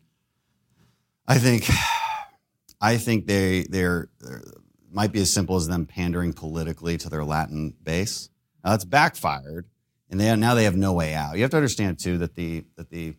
[1.28, 1.68] I think
[2.80, 4.42] I think they they're, they're
[4.90, 8.30] might be as simple as them pandering politically to their Latin base.
[8.64, 9.66] Now that's backfired,
[10.08, 11.36] and they now they have no way out.
[11.36, 13.14] You have to understand too that the that the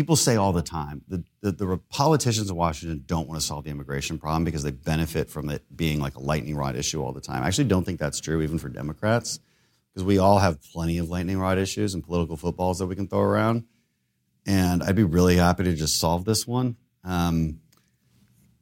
[0.00, 3.64] people say all the time the, the, the politicians in Washington don't want to solve
[3.64, 7.12] the immigration problem because they benefit from it being like a lightning rod issue all
[7.12, 7.42] the time.
[7.42, 9.40] I actually don't think that's true even for Democrats
[9.92, 13.08] because we all have plenty of lightning rod issues and political footballs that we can
[13.08, 13.64] throw around.
[14.46, 16.76] And I'd be really happy to just solve this one.
[17.04, 17.60] Um,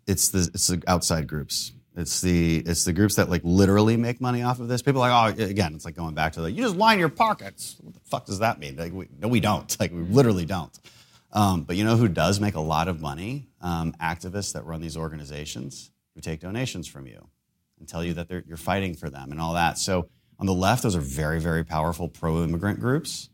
[0.08, 1.70] it's the it's the outside groups.
[1.96, 4.82] It's the it's the groups that like literally make money off of this.
[4.82, 7.08] People are like, oh, again, it's like going back to like you just line your
[7.08, 7.76] pockets.
[7.80, 8.74] What the fuck does that mean?
[8.74, 9.78] Like, we, no, we don't.
[9.78, 10.76] Like, we literally don't.
[11.32, 13.48] Um, but you know who does make a lot of money?
[13.60, 17.28] Um, activists that run these organizations who take donations from you
[17.78, 19.78] and tell you that you're fighting for them and all that.
[19.78, 23.28] So on the left, those are very, very powerful pro-immigrant groups,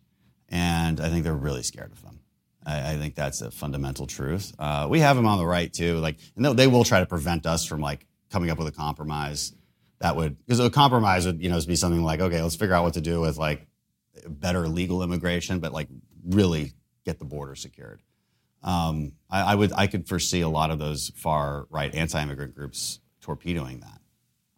[0.48, 2.20] and I think they're really scared of them.
[2.66, 4.52] I, I think that's a fundamental truth.
[4.58, 5.98] Uh, we have them on the right too.
[5.98, 9.52] Like, and they will try to prevent us from like coming up with a compromise
[10.00, 12.84] that would because a compromise would you know be something like okay, let's figure out
[12.84, 13.66] what to do with like
[14.26, 15.88] better legal immigration, but like
[16.26, 16.72] really
[17.04, 18.02] get the border secured.
[18.62, 23.00] Um, I, I would I could foresee a lot of those far right anti-immigrant groups
[23.20, 24.00] torpedoing that.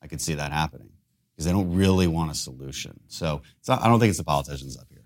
[0.03, 0.91] I could see that happening
[1.35, 3.01] because they don't really want a solution.
[3.09, 5.03] So it's not, I don't think it's the politicians up here.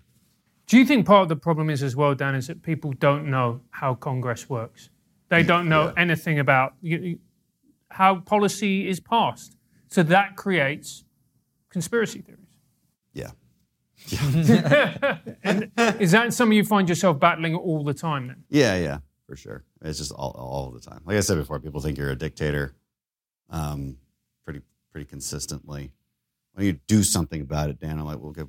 [0.67, 3.29] Do you think part of the problem is as well, Dan, is that people don't
[3.29, 4.89] know how Congress works?
[5.29, 5.93] They don't know Yeah.
[5.97, 6.75] anything about
[7.89, 9.57] how policy is passed.
[9.89, 11.03] So that creates
[11.69, 12.40] conspiracy theories.
[14.07, 15.17] Yeah.
[15.99, 18.43] Is that something you find yourself battling all the time then?
[18.49, 19.63] Yeah, yeah, for sure.
[19.81, 21.01] It's just all, all the time.
[21.05, 22.73] Like I said before, people think you're a dictator
[23.49, 23.97] um,
[24.43, 24.61] pretty
[24.91, 25.91] pretty consistently.
[26.53, 28.43] When you do something about it, Dan, I'm like, well, okay,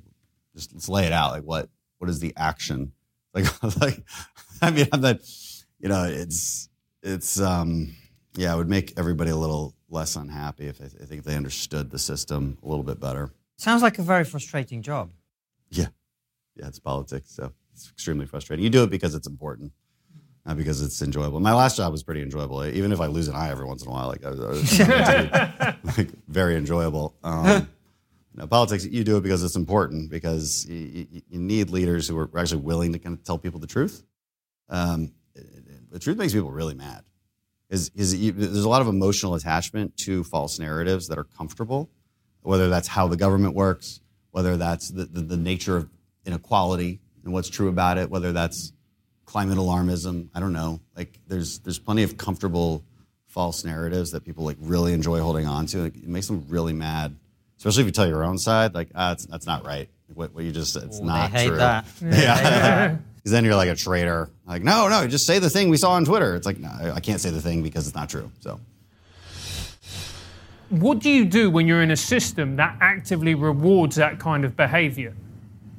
[0.55, 1.31] just let's lay it out.
[1.31, 2.93] Like, what what is the action?
[3.35, 4.03] Like, like
[4.61, 5.17] I mean, I'm not,
[5.79, 6.69] you know, it's
[7.01, 7.95] it's um,
[8.35, 11.89] yeah, it would make everybody a little less unhappy if I, I think they understood
[11.89, 13.31] the system a little bit better.
[13.57, 15.09] Sounds like a very frustrating job.
[15.77, 15.87] Yeah,
[16.55, 18.63] yeah, it's politics, so it's extremely frustrating.
[18.63, 19.71] You do it because it's important,
[20.45, 21.39] not because it's enjoyable.
[21.39, 23.89] My last job was pretty enjoyable, even if I lose an eye every once in
[23.89, 24.07] a while.
[24.07, 24.39] Like, I was,
[24.79, 27.15] I was like very enjoyable.
[27.23, 27.67] Um,
[28.49, 32.29] politics, you do it because it's important, because you, you, you need leaders who are
[32.37, 34.03] actually willing to kind of tell people the truth.
[34.69, 35.13] Um,
[35.91, 37.03] the truth makes people really mad.
[37.69, 41.89] Is, is you, there's a lot of emotional attachment to false narratives that are comfortable,
[42.41, 43.99] whether that's how the government works,
[44.33, 45.89] whether that's the, the, the nature of
[46.25, 48.73] inequality and what's true about it, whether that's
[49.25, 50.27] climate alarmism.
[50.33, 50.81] I don't know.
[50.97, 52.83] Like there's there's plenty of comfortable
[53.27, 55.83] false narratives that people like really enjoy holding on to.
[55.83, 57.15] Like, it makes them really mad,
[57.59, 58.73] especially if you tell your own side.
[58.73, 59.87] Like ah, it's, that's not right.
[60.15, 61.57] What, what you just said, it's Ooh, not they hate true.
[61.57, 61.85] that.
[62.01, 62.97] Yeah.
[63.15, 64.31] Because then you're like a traitor.
[64.47, 66.35] Like no, no, just say the thing we saw on Twitter.
[66.35, 68.31] It's like no, I I can't say the thing because it's not true.
[68.39, 68.59] So.
[70.73, 74.57] What do you do when you're in a system that actively rewards that kind of
[74.57, 75.13] behavior?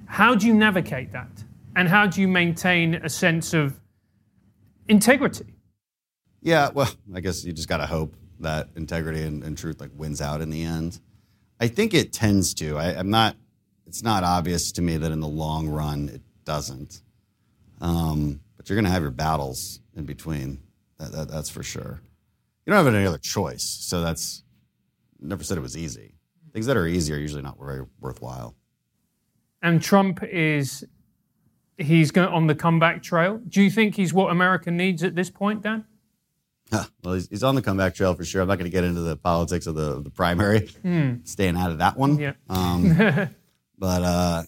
[0.06, 1.42] How do you navigate that?
[1.74, 3.80] And how do you maintain a sense of
[4.86, 5.46] integrity?
[6.42, 9.90] Yeah, well, I guess you just got to hope that integrity and, and truth like
[9.96, 11.00] wins out in the end.
[11.58, 12.78] I think it tends to.
[12.78, 13.34] I, I'm not
[13.88, 17.02] it's not obvious to me that in the long run it doesn't.
[17.80, 20.62] Um, but you're going to have your battles in between.
[20.98, 22.00] That, that, that's for sure.
[22.64, 23.64] You don't have any other choice.
[23.64, 24.44] So that's
[25.24, 26.14] never said it was easy.
[26.52, 28.54] Things that are easy are usually not very worthwhile.
[29.62, 30.84] And Trump is
[31.78, 33.40] he's going on the comeback trail.
[33.48, 35.84] Do you think he's what America needs at this point, Dan?
[37.02, 38.42] well, he's, he's on the comeback trail for sure.
[38.42, 40.68] I'm not going to get into the politics of the, the primary,
[41.24, 42.18] staying out of that one.
[42.18, 42.32] Yeah.
[42.48, 42.96] Um,
[43.78, 44.42] but, uh,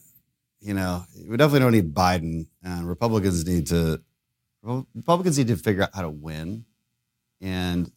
[0.60, 4.00] you know, we definitely don't need Biden, and Republicans need to
[4.62, 6.64] Republicans need to figure out how to win,
[7.40, 7.90] and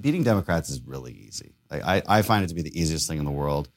[0.00, 1.54] beating Democrats is really easy.
[1.72, 3.68] Like, I, I find it to be the easiest thing in the world.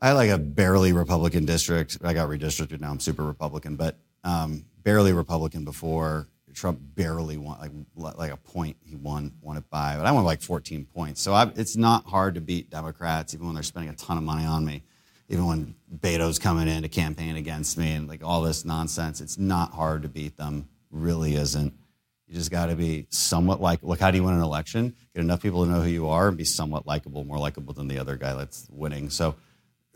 [0.00, 1.98] I had like a barely Republican district.
[2.02, 2.90] I got redistricted now.
[2.90, 6.28] I'm super Republican, but um, barely Republican before.
[6.54, 8.76] Trump barely won like like a point.
[8.84, 11.20] He won won it by, but I won like 14 points.
[11.20, 14.22] So I, it's not hard to beat Democrats, even when they're spending a ton of
[14.22, 14.84] money on me.
[15.28, 19.36] Even when Beto's coming in to campaign against me and like all this nonsense, it's
[19.36, 20.68] not hard to beat them.
[20.90, 21.74] Really isn't.
[22.34, 23.84] You just got to be somewhat like.
[23.84, 24.96] Look, how do you win an election?
[25.14, 27.86] Get enough people to know who you are and be somewhat likable, more likable than
[27.86, 29.08] the other guy that's winning.
[29.08, 29.36] So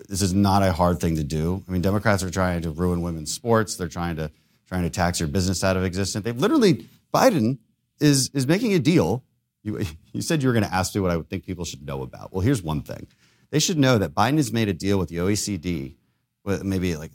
[0.09, 1.64] this is not a hard thing to do.
[1.66, 3.74] I mean, Democrats are trying to ruin women's sports.
[3.74, 4.30] They're trying to
[4.68, 6.24] trying to tax your business out of existence.
[6.24, 7.59] They've literally Biden
[7.99, 9.24] is is making a deal.
[9.64, 11.84] You, you said you were going to ask me what I would think people should
[11.84, 12.32] know about.
[12.32, 13.09] Well, here's one thing:
[13.51, 15.97] they should know that Biden has made a deal with the OECD,
[16.45, 17.11] with maybe like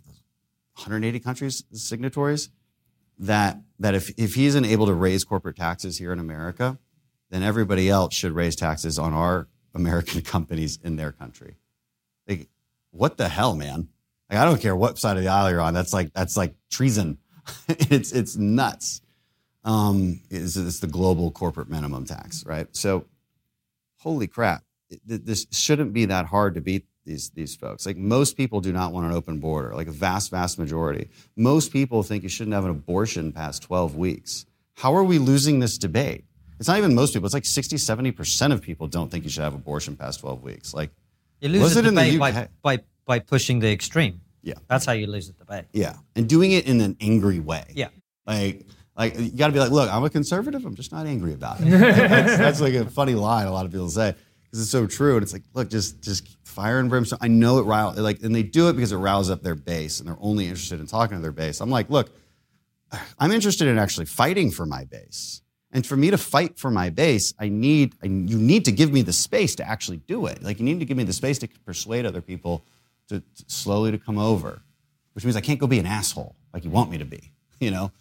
[0.75, 2.49] 180 countries signatories,
[3.19, 6.77] that that if if he isn't able to raise corporate taxes here in America,
[7.29, 11.57] then everybody else should raise taxes on our American companies in their country.
[12.27, 12.47] Like,
[12.91, 13.89] what the hell, man?
[14.29, 15.73] Like, I don't care what side of the aisle you're on.
[15.73, 17.17] That's like that's like treason.
[17.67, 19.01] it's it's nuts.
[19.65, 22.67] Um, it's, it's the global corporate minimum tax, right?
[22.75, 23.05] So,
[23.99, 24.63] holy crap,
[25.05, 27.85] this shouldn't be that hard to beat these these folks.
[27.85, 29.73] Like most people do not want an open border.
[29.75, 31.09] Like a vast vast majority.
[31.35, 34.45] Most people think you shouldn't have an abortion past 12 weeks.
[34.75, 36.23] How are we losing this debate?
[36.59, 37.25] It's not even most people.
[37.25, 40.73] It's like 60, 70% of people don't think you should have abortion past 12 weeks.
[40.73, 40.91] Like,
[41.41, 44.21] You lose Was the it in the debate by, by, by pushing the extreme.
[44.41, 44.53] Yeah.
[44.67, 45.65] That's how you lose the debate.
[45.73, 47.65] Yeah, and doing it in an angry way.
[47.73, 47.89] Yeah.
[48.25, 50.65] like like you got to be like, look, I'm a conservative.
[50.65, 51.65] I'm just not angry about it.
[51.69, 54.13] that's, that's like a funny line a lot of people say
[54.53, 55.15] because it's so true.
[55.15, 57.17] And it's like, look, just just fire and brimstone.
[57.23, 59.99] I know it riles like, and they do it because it riles up their base,
[59.99, 61.59] and they're only interested in talking to their base.
[61.59, 62.11] I'm like, look,
[63.17, 65.41] I'm interested in actually fighting for my base.
[65.71, 68.93] And for me to fight for my base, I need I, you need to give
[68.93, 70.43] me the space to actually do it.
[70.43, 72.63] Like you need to give me the space to persuade other people
[73.07, 74.61] to, to slowly to come over,
[75.13, 77.71] which means I can't go be an asshole like you want me to be, you
[77.71, 77.91] know.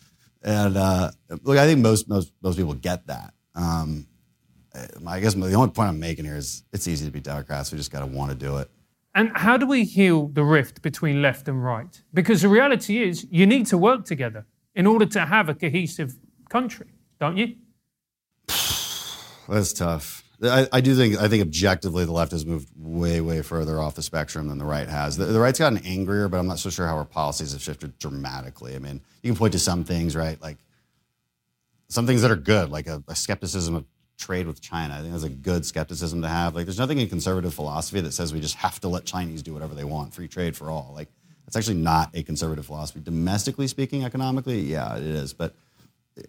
[0.42, 1.12] And uh,
[1.44, 3.32] look, I think most most most people get that.
[3.55, 4.07] Um,
[4.75, 7.73] Uh, I guess the only point I'm making here is it's easy to be Democrats.
[7.73, 8.70] We just got to want to do it.
[9.14, 12.03] And how do we heal the rift between left and right?
[12.14, 16.14] Because the reality is, you need to work together in order to have a cohesive
[16.49, 16.89] country,
[17.20, 17.57] don't you?
[19.49, 20.25] That's tough.
[20.43, 23.95] I, I do think I think objectively the left has moved way way further off
[23.95, 25.16] the spectrum than the right has.
[25.16, 27.97] The, the right's gotten angrier, but I'm not so sure how our policies have shifted
[27.99, 28.75] dramatically.
[28.75, 30.41] I mean, you can point to some things, right?
[30.43, 30.57] Like
[31.89, 33.85] some things that are good, like a, a skepticism of
[34.25, 34.95] trade with China.
[34.95, 36.55] I think that's a good skepticism to have.
[36.55, 39.53] Like, there's nothing in conservative philosophy that says we just have to let Chinese do
[39.53, 40.93] whatever they want, free trade for all.
[40.95, 41.09] Like,
[41.45, 43.01] that's actually not a conservative philosophy.
[43.01, 45.33] Domestically speaking, economically, yeah, it is.
[45.33, 45.55] But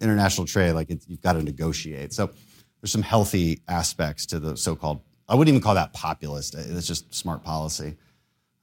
[0.00, 2.12] international trade, like, you've got to negotiate.
[2.12, 2.30] So
[2.80, 5.00] there's some healthy aspects to the so-called.
[5.28, 6.54] I wouldn't even call that populist.
[6.54, 7.96] It's just smart policy.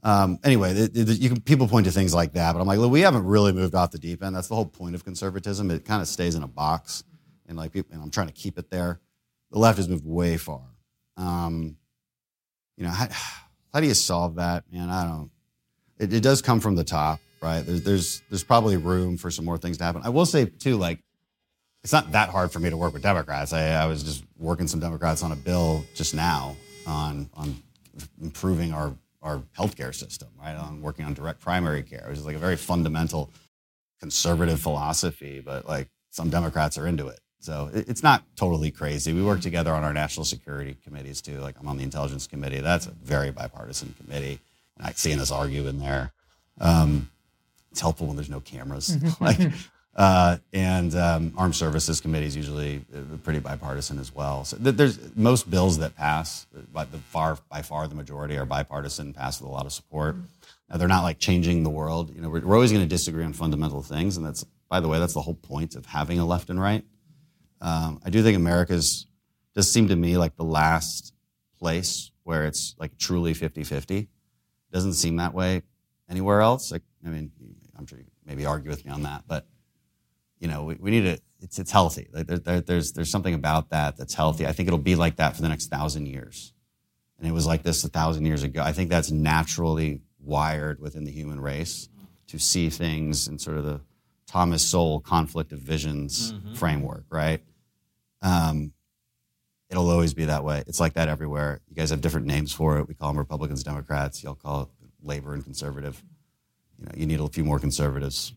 [0.04, 3.02] Um, anyway, you can, people point to things like that, but I'm like, look, we
[3.02, 4.36] haven't really moved off the deep end.
[4.36, 5.70] That's the whole point of conservatism.
[5.70, 7.04] It kind of stays in a box,
[7.48, 9.00] and like, people, and I'm trying to keep it there.
[9.52, 10.62] The left has moved way far.
[11.18, 11.78] Um,
[12.78, 13.08] you know, how,
[13.74, 14.90] how do you solve that, man?
[14.90, 15.32] I don't.
[16.00, 17.62] It, it does come from the top, right?
[17.62, 20.02] There's, there's there's probably room for some more things to happen.
[20.04, 21.00] I will say too, like,
[21.84, 23.54] it's not that hard for me to work with Democrats.
[23.54, 26.56] I, I was just working some Democrats on a bill just now
[26.88, 27.62] on on
[28.22, 30.56] improving our our healthcare system, right?
[30.56, 33.30] On working on direct primary care, which is like a very fundamental
[34.00, 37.20] conservative philosophy, but like some Democrats are into it.
[37.42, 39.14] So it's not totally crazy.
[39.14, 41.40] We work together on our national security committees too.
[41.40, 42.60] Like I'm on the intelligence committee.
[42.60, 44.40] That's a very bipartisan committee,
[44.78, 46.12] and I seeing us argue in there.
[46.60, 47.10] Um,
[47.72, 48.96] it's helpful when there's no cameras.
[49.20, 49.40] like,
[49.96, 54.46] uh, and um, armed services committee is usually uh, pretty bipartisan as well.
[54.46, 59.14] So there's most bills that pass, but the far by far the majority are bipartisan,
[59.14, 60.16] pass with a lot of support.
[60.70, 62.14] Now, they're not like changing the world.
[62.16, 64.88] You know, we're, we're always going to disagree on fundamental things, and that's by the
[64.88, 66.86] way, that's the whole point of having a left and right.
[67.62, 69.06] Um, I do think America's
[69.54, 71.14] does seem to me like the last
[71.60, 74.10] place where it's like truly 50 50.
[74.72, 75.64] Doesn't seem that way
[76.10, 76.72] anywhere else.
[76.72, 77.32] Like, I mean,
[77.78, 79.48] I'm sure you maybe argue with me on that, but
[80.40, 81.20] you know, we, we need to.
[81.44, 82.08] It's it's healthy.
[82.12, 84.46] Like there, there, there's there's something about that that's healthy.
[84.46, 86.54] I think it'll be like that for the next thousand years,
[87.18, 88.62] and it was like this a thousand years ago.
[88.62, 91.90] I think that's naturally wired within the human race
[92.28, 93.82] to see things in sort of the
[94.28, 96.54] Thomas Sowell conflict of visions mm-hmm.
[96.54, 97.42] framework, right?
[98.22, 98.74] Um,
[99.70, 100.64] it'll always be that way.
[100.68, 101.62] It's like that everywhere.
[101.70, 102.88] You guys have different names for it.
[102.88, 104.24] We call them Republicans, Democrats.
[104.24, 104.68] Y'all call it
[105.04, 106.04] labor and conservative.
[106.78, 108.34] You know, you need a few more conservatives,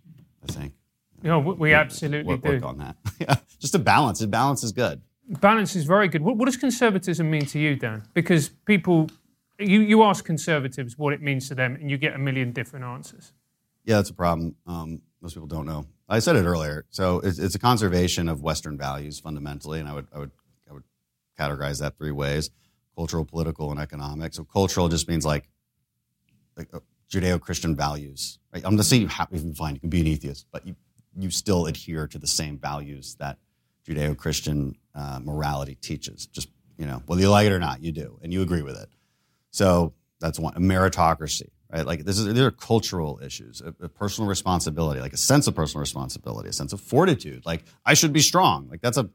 [0.48, 0.74] I think.
[1.22, 2.66] No, we absolutely work, work do.
[2.66, 2.96] on that.
[3.18, 4.20] yeah, just a balance.
[4.20, 5.00] A balance is good.
[5.26, 6.20] Balance is very good.
[6.20, 8.02] What, what, does conservatism mean to you, Dan?
[8.12, 9.08] Because people,
[9.58, 12.84] you, you ask conservatives what it means to them, and you get a million different
[12.84, 13.32] answers.
[13.86, 14.54] Yeah, that's a problem.
[14.66, 15.86] Um, most people don't know.
[16.08, 16.84] I said it earlier.
[16.90, 20.30] So it's, it's, a conservation of Western values fundamentally, and I would, I would,
[20.68, 20.82] I would
[21.38, 22.50] categorize that three ways:
[22.96, 24.34] cultural, political, and economic.
[24.34, 25.48] So cultural just means like,
[26.56, 26.80] like uh,
[27.10, 28.38] Judeo-Christian values.
[28.52, 28.62] Right?
[28.64, 30.76] I'm not saying you have to find you can be an atheist, but you
[31.16, 33.38] you still adhere to the same values that
[33.88, 36.26] Judeo-Christian uh, morality teaches.
[36.26, 38.76] Just you know, whether you like it or not, you do, and you agree with
[38.76, 38.88] it.
[39.50, 40.54] So that's one.
[40.54, 41.86] Meritocracy, right?
[41.86, 45.54] Like this is these are cultural issues, a, a, personal responsibility, like a sense of
[45.54, 47.44] personal responsibility, a sense of fortitude.
[47.44, 48.68] Like I should be strong.
[48.70, 49.10] Like that's a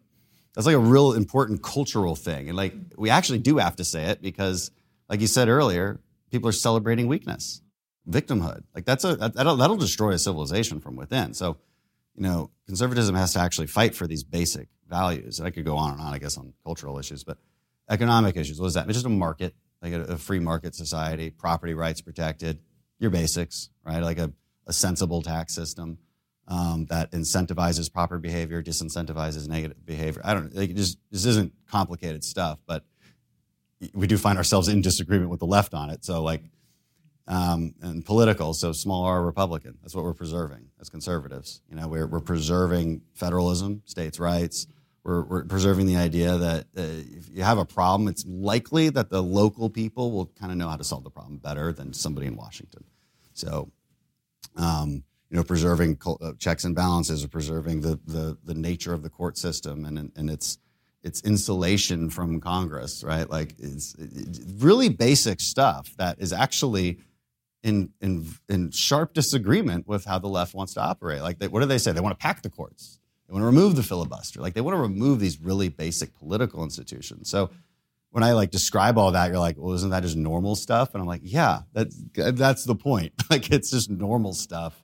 [0.54, 4.06] that's like a real important cultural thing, and like we actually do have to say
[4.06, 4.72] it because,
[5.08, 6.00] like you said earlier,
[6.32, 7.62] people are celebrating weakness,
[8.10, 8.64] victimhood.
[8.76, 11.34] Like that's a that'll, that'll destroy a civilization from within.
[11.34, 11.58] So
[12.16, 15.40] you know, conservatism has to actually fight for these basic values.
[15.40, 17.38] And I could go on and on, I guess, on cultural issues, but
[17.90, 18.60] economic issues.
[18.60, 18.86] What is that?
[18.88, 22.60] It's just a market, like a, a free market society, property rights protected,
[23.00, 24.02] your basics, right?
[24.02, 24.32] Like a,
[24.68, 25.98] a sensible tax system
[26.48, 30.22] um, that incentivizes proper behavior, disincentivizes negative behavior.
[30.26, 32.84] I don't like just this isn't complicated stuff, but
[33.94, 36.04] we do find ourselves in disagreement with the left on it.
[36.04, 36.44] So like
[37.30, 39.78] um, and political, so small r Republican.
[39.82, 41.62] That's what we're preserving as conservatives.
[41.70, 44.66] You know, we're, we're preserving federalism, states' rights.
[45.10, 46.82] We're, we're preserving the idea that uh,
[47.18, 50.70] if you have a problem, it's likely that the local people will kind of know
[50.70, 52.84] how to solve the problem better than somebody in Washington.
[53.34, 53.72] So,
[54.56, 59.02] um, you know, preserving uh, checks and balances, or preserving the, the, the nature of
[59.02, 60.60] the court system and, and its
[61.02, 63.28] its insulation from Congress, right?
[63.28, 67.00] Like it's, it's really basic stuff that is actually
[67.64, 71.22] in, in, in sharp disagreement with how the left wants to operate.
[71.22, 71.94] Like, they, what do they say?
[71.94, 72.99] They want to pack the courts.
[73.30, 74.42] They want to remove the filibuster.
[74.42, 77.30] Like, they want to remove these really basic political institutions.
[77.30, 77.52] So
[78.10, 80.94] when I like describe all that, you're like, well, isn't that just normal stuff?
[80.94, 83.14] And I'm like, yeah, that's that's the point.
[83.30, 84.84] like, it's just normal stuff.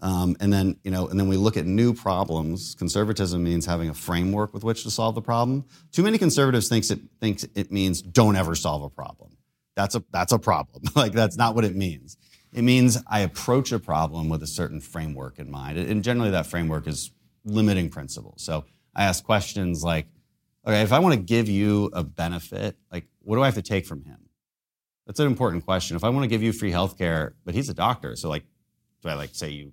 [0.00, 2.74] Um, and then you know, and then we look at new problems.
[2.74, 5.64] Conservatism means having a framework with which to solve the problem.
[5.92, 9.36] Too many conservatives thinks it thinks it means don't ever solve a problem
[9.74, 10.82] that's a that's a problem.
[10.96, 12.16] like that's not what it means.
[12.52, 16.46] It means I approach a problem with a certain framework in mind, and generally that
[16.46, 17.10] framework is
[17.44, 18.42] limiting principles.
[18.42, 18.64] So
[18.94, 20.06] I ask questions like,
[20.66, 23.62] okay, if I want to give you a benefit, like what do I have to
[23.62, 24.18] take from him?
[25.06, 25.96] That's an important question.
[25.96, 28.44] If I want to give you free healthcare, but he's a doctor, so like,
[29.02, 29.72] do I like say you,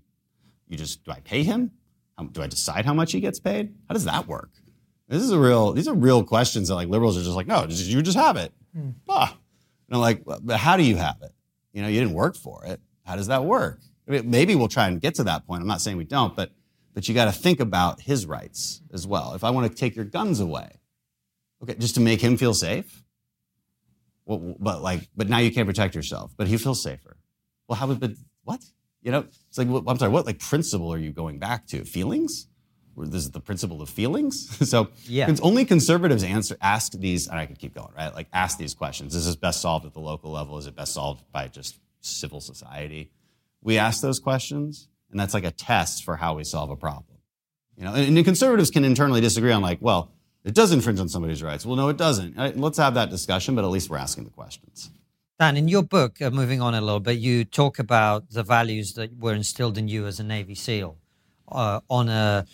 [0.67, 1.71] you just do I pay him?
[2.33, 3.73] do I decide how much he gets paid?
[3.87, 4.51] How does that work?
[5.07, 5.71] This is a real.
[5.71, 8.35] These are real questions that like liberals are just like, no, just, you just have
[8.35, 8.53] it.
[8.75, 8.89] Hmm.
[9.07, 9.31] Ah,
[9.87, 11.31] and I'm like, but how do you have it?
[11.73, 12.79] You know, you didn't work for it.
[13.03, 13.79] How does that work?
[14.07, 15.61] I mean, maybe we'll try and get to that point.
[15.61, 16.51] I'm not saying we don't, but
[16.99, 19.33] but you got to think about his rights as well.
[19.33, 20.69] If I want to take your guns away,
[21.63, 23.05] okay, just to make him feel safe.
[24.25, 26.33] Well, but like, but now you can't protect yourself.
[26.35, 27.15] But he feels safer.
[27.69, 28.01] Well, how would?
[28.01, 28.61] But what?
[29.01, 30.11] You know, it's like I'm sorry.
[30.11, 31.85] What like principle are you going back to?
[31.85, 32.49] Feelings?
[32.97, 34.69] this is the principle of feelings.
[34.69, 35.29] so yeah.
[35.29, 38.13] it's only conservatives answer ask these, and I could keep going, right?
[38.13, 39.15] Like ask these questions.
[39.15, 40.57] Is this best solved at the local level?
[40.57, 43.13] Is it best solved by just civil society?
[43.61, 47.17] We ask those questions, and that's like a test for how we solve a problem.
[47.77, 50.11] You know, and, and conservatives can internally disagree on like, well,
[50.43, 51.65] it does infringe on somebody's rights.
[51.65, 52.37] Well, no, it doesn't.
[52.37, 52.55] Right?
[52.55, 54.89] Let's have that discussion, but at least we're asking the questions.
[55.39, 58.93] Dan, in your book, uh, moving on a little bit, you talk about the values
[58.93, 60.97] that were instilled in you as a Navy SEAL
[61.49, 62.45] uh, on a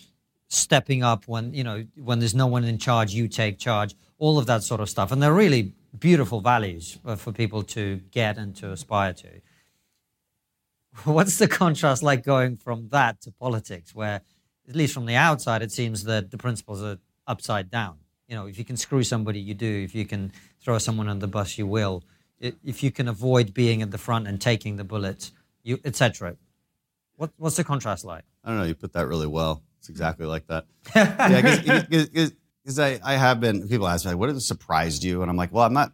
[0.48, 4.38] stepping up when you know when there's no one in charge you take charge all
[4.38, 8.54] of that sort of stuff and they're really beautiful values for people to get and
[8.54, 9.26] to aspire to
[11.04, 14.20] what's the contrast like going from that to politics where
[14.68, 17.98] at least from the outside it seems that the principles are upside down?
[18.28, 19.82] You know if you can screw somebody you do.
[19.84, 22.02] If you can throw someone on the bus you will.
[22.38, 25.32] If you can avoid being at the front and taking the bullets
[25.62, 26.36] you etc
[27.16, 28.24] what, what's the contrast like?
[28.44, 28.64] I don't know.
[28.64, 29.62] You put that really well.
[29.78, 30.66] It's exactly like that.
[30.94, 31.82] yeah,
[32.62, 35.22] because I, I have been, people ask me, what has surprised you?
[35.22, 35.92] And I'm like, well, I'm not,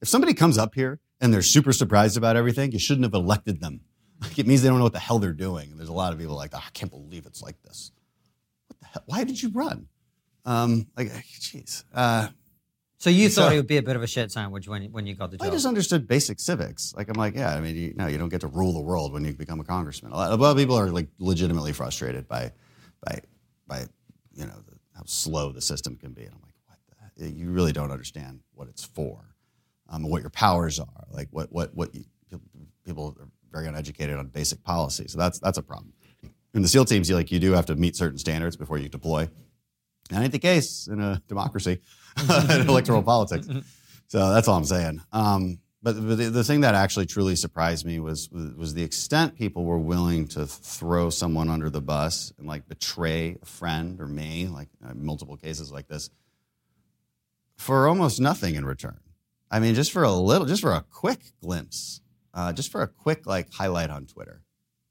[0.00, 3.60] if somebody comes up here and they're super surprised about everything, you shouldn't have elected
[3.60, 3.80] them.
[4.20, 5.70] Like, it means they don't know what the hell they're doing.
[5.70, 7.92] And there's a lot of people like, oh, I can't believe it's like this.
[8.68, 9.02] What the hell?
[9.06, 9.86] Why did you run?
[10.44, 11.08] Um, like,
[11.40, 11.84] jeez.
[11.94, 12.28] Uh,
[13.00, 15.06] So you thought So- it would be a bit of a shit sandwich when when
[15.06, 15.46] you got the job.
[15.46, 16.92] I just understood basic civics.
[16.96, 19.12] Like I'm like, yeah, I mean, you, no, you don't get to rule the world
[19.12, 20.10] when you become a congressman.
[20.10, 22.50] A lot, a lot of people are like legitimately frustrated by,
[23.06, 23.20] by,
[23.68, 23.80] by,
[24.34, 26.24] you know, the, how slow the system can be.
[26.24, 26.78] And I'm like, what?
[27.16, 27.36] The, heck?
[27.36, 29.22] you really don't understand what it's for,
[29.88, 31.04] um, what your powers are.
[31.12, 32.04] Like what, what, what you,
[32.84, 35.06] people are very uneducated on basic policy.
[35.08, 35.92] So that's that's a problem.
[36.54, 38.88] In the SEAL teams, you like you do have to meet certain standards before you
[38.88, 39.28] deploy.
[40.10, 41.80] That ain't the case in a democracy,
[42.50, 43.46] in electoral politics.
[44.06, 45.02] So that's all I'm saying.
[45.12, 49.64] Um, but the, the thing that actually truly surprised me was was the extent people
[49.64, 54.48] were willing to throw someone under the bus and like betray a friend or me,
[54.48, 56.10] like uh, multiple cases like this,
[57.56, 58.98] for almost nothing in return.
[59.50, 62.00] I mean, just for a little, just for a quick glimpse,
[62.34, 64.42] uh, just for a quick like highlight on Twitter,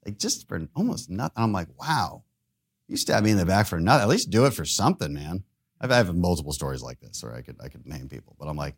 [0.06, 1.44] like just for almost nothing.
[1.44, 2.24] I'm like, wow,
[2.88, 4.04] you stab me in the back for nothing.
[4.04, 5.44] At least do it for something, man.
[5.80, 8.48] I've, I have multiple stories like this, where I could I could name people, but
[8.48, 8.76] I'm like,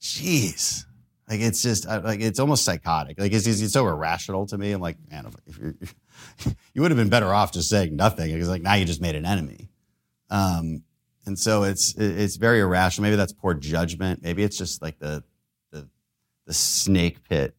[0.00, 0.84] jeez,
[1.28, 3.18] like it's just like it's almost psychotic.
[3.18, 4.72] Like it's, it's so irrational to me.
[4.72, 8.32] I'm like, man, if, if you would have been better off just saying nothing.
[8.32, 9.70] Because like now you just made an enemy.
[10.30, 10.82] Um,
[11.24, 13.04] and so it's it's very irrational.
[13.04, 14.22] Maybe that's poor judgment.
[14.22, 15.22] Maybe it's just like the
[15.70, 15.88] the
[16.46, 17.54] the snake pit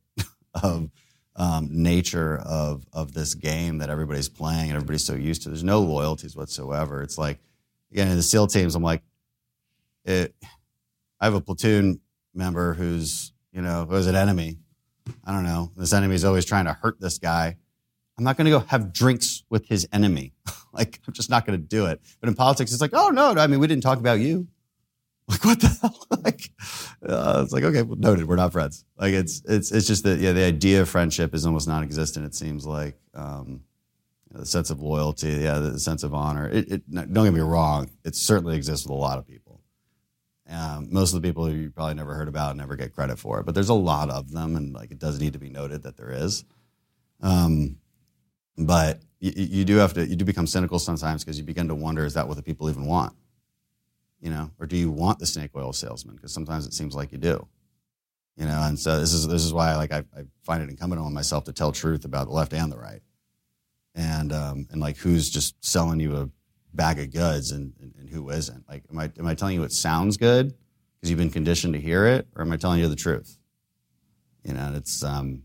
[0.62, 0.90] of
[1.36, 5.50] um, nature of of this game that everybody's playing and everybody's so used to.
[5.50, 7.02] There's no loyalties whatsoever.
[7.02, 7.40] It's like
[7.92, 9.02] again in the SEAL teams, I'm like,
[10.06, 10.36] it,
[11.20, 12.02] I have a platoon
[12.34, 14.60] member who's you know who's an enemy.
[15.26, 15.72] I don't know.
[15.76, 17.58] This enemy is always trying to hurt this guy.
[18.18, 20.34] I'm not going to go have drinks with his enemy.
[20.74, 22.00] like I'm just not going to do it.
[22.20, 24.48] But in politics, it's like, oh no, no, I mean we didn't talk about you.
[25.28, 26.08] Like what the hell?
[26.24, 26.50] like
[27.08, 28.28] uh, it's like okay, well, noted.
[28.28, 28.84] We're not friends.
[28.98, 32.26] Like it's it's it's just that yeah, the idea of friendship is almost non-existent.
[32.26, 33.62] It seems like um,
[34.32, 36.50] the sense of loyalty, yeah, the sense of honor.
[36.50, 37.90] It, it don't get me wrong.
[38.04, 39.62] It certainly exists with a lot of people.
[40.50, 43.40] Um, most of the people you probably never heard about and never get credit for
[43.40, 45.84] it, but there's a lot of them, and like it does need to be noted
[45.84, 46.44] that there is.
[47.22, 47.78] Um,
[48.58, 51.76] but you, you do have to you do become cynical sometimes because you begin to
[51.76, 53.14] wonder is that what the people even want
[54.24, 56.16] you know or do you want the snake oil salesman?
[56.16, 57.46] Because sometimes it seems like you do.
[58.38, 61.02] You know and so this is this is why like I, I find it incumbent
[61.02, 63.02] on myself to tell truth about the left and the right.
[63.94, 66.30] And um and like who's just selling you a
[66.74, 68.68] bag of goods and, and, and who isn't?
[68.68, 71.82] Like am i am i telling you it sounds good because you've been conditioned to
[71.82, 73.38] hear it or am i telling you the truth?
[74.46, 75.44] You know it's um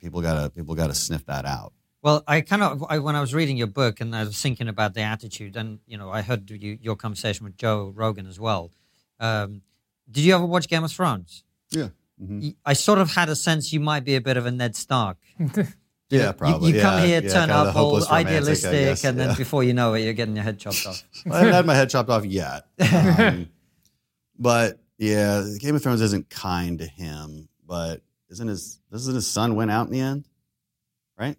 [0.00, 3.32] people gotta people gotta sniff that out Well, I kind of I, when I was
[3.32, 6.50] reading your book and I was thinking about the attitude, and you know, I heard
[6.50, 8.72] you, your conversation with Joe Rogan as well.
[9.20, 9.62] Um,
[10.10, 11.44] did you ever watch Game of Thrones?
[11.70, 11.88] yeah
[12.22, 12.40] Mm-hmm.
[12.40, 14.76] Y- I sort of had a sense you might be a bit of a Ned
[14.76, 15.16] Stark.
[15.38, 18.70] yeah You- probably You, come Yeah, here, yeah, turn up, all hopeless romantic, I idealistic,
[18.72, 19.34] guess, and then yeah.
[19.36, 21.02] before you know it, you're getting your head chopped off.
[21.30, 22.66] I haven't had my head chopped off yet.
[22.78, 23.48] Um,
[24.38, 27.48] but yeah, Game of Thrones isn't kind to him.
[27.66, 30.28] But isn't his doesn't his son win out in the end?
[31.18, 31.36] Right?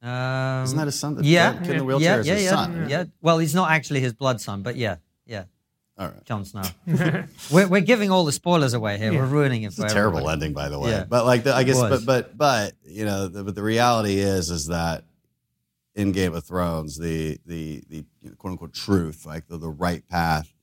[0.00, 1.16] Um, Isn't that his son?
[1.16, 2.86] The yeah, kid in the yeah, wheelchair yeah, is yeah, his yeah, son.
[2.88, 3.04] yeah.
[3.20, 4.96] Well, he's not actually his blood son, but yeah,
[5.26, 5.44] yeah.
[5.98, 6.24] All right.
[6.24, 6.62] Jon Snow.
[7.50, 9.12] we're, we're giving all the spoilers away here.
[9.12, 9.18] Yeah.
[9.18, 10.34] We're ruining it It's for a terrible everybody.
[10.34, 10.90] ending, by the way.
[10.90, 11.04] Yeah.
[11.04, 14.50] But like, the, I guess, but but but you know, the, but the reality is,
[14.50, 15.04] is that
[15.96, 19.68] in Game of Thrones, the the the you know, quote unquote truth, like the, the
[19.68, 20.54] right path,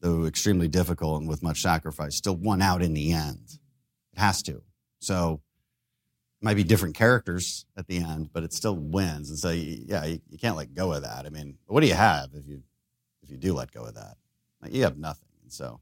[0.00, 3.58] though extremely difficult and with much sacrifice, still won out in the end.
[4.14, 4.62] It has to.
[5.00, 5.40] So it
[6.40, 9.30] might be different characters at the end, but it still wins.
[9.30, 11.26] And so, yeah, you, you can't let go of that.
[11.26, 12.62] I mean, what do you have if you
[13.22, 14.16] if you do let go of that?
[14.62, 15.28] Like, you have nothing.
[15.42, 15.80] And so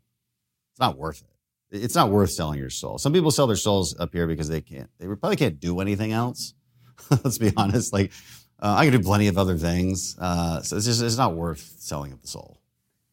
[0.72, 1.36] it's not worth it
[1.70, 2.98] it's not worth selling your soul.
[2.98, 4.88] Some people sell their souls up here because they can't.
[4.98, 6.54] They probably can't do anything else.
[7.10, 7.92] Let's be honest.
[7.92, 8.12] Like
[8.60, 10.16] uh, I can do plenty of other things.
[10.18, 12.60] Uh, so it's just it's not worth selling of the soul.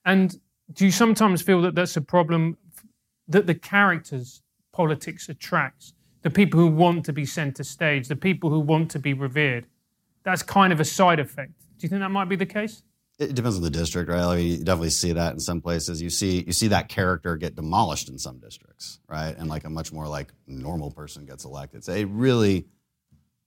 [0.05, 0.35] And
[0.71, 2.57] do you sometimes feel that that's a problem
[3.27, 4.41] that the characters
[4.71, 5.93] politics attracts?
[6.23, 9.67] The people who want to be center stage, the people who want to be revered.
[10.23, 11.51] That's kind of a side effect.
[11.77, 12.81] Do you think that might be the case?
[13.19, 14.25] It depends on the district, right?
[14.25, 16.01] Like, you definitely see that in some places.
[16.01, 19.37] You see you see that character get demolished in some districts, right?
[19.37, 21.83] And like a much more like normal person gets elected.
[21.83, 22.65] So it really,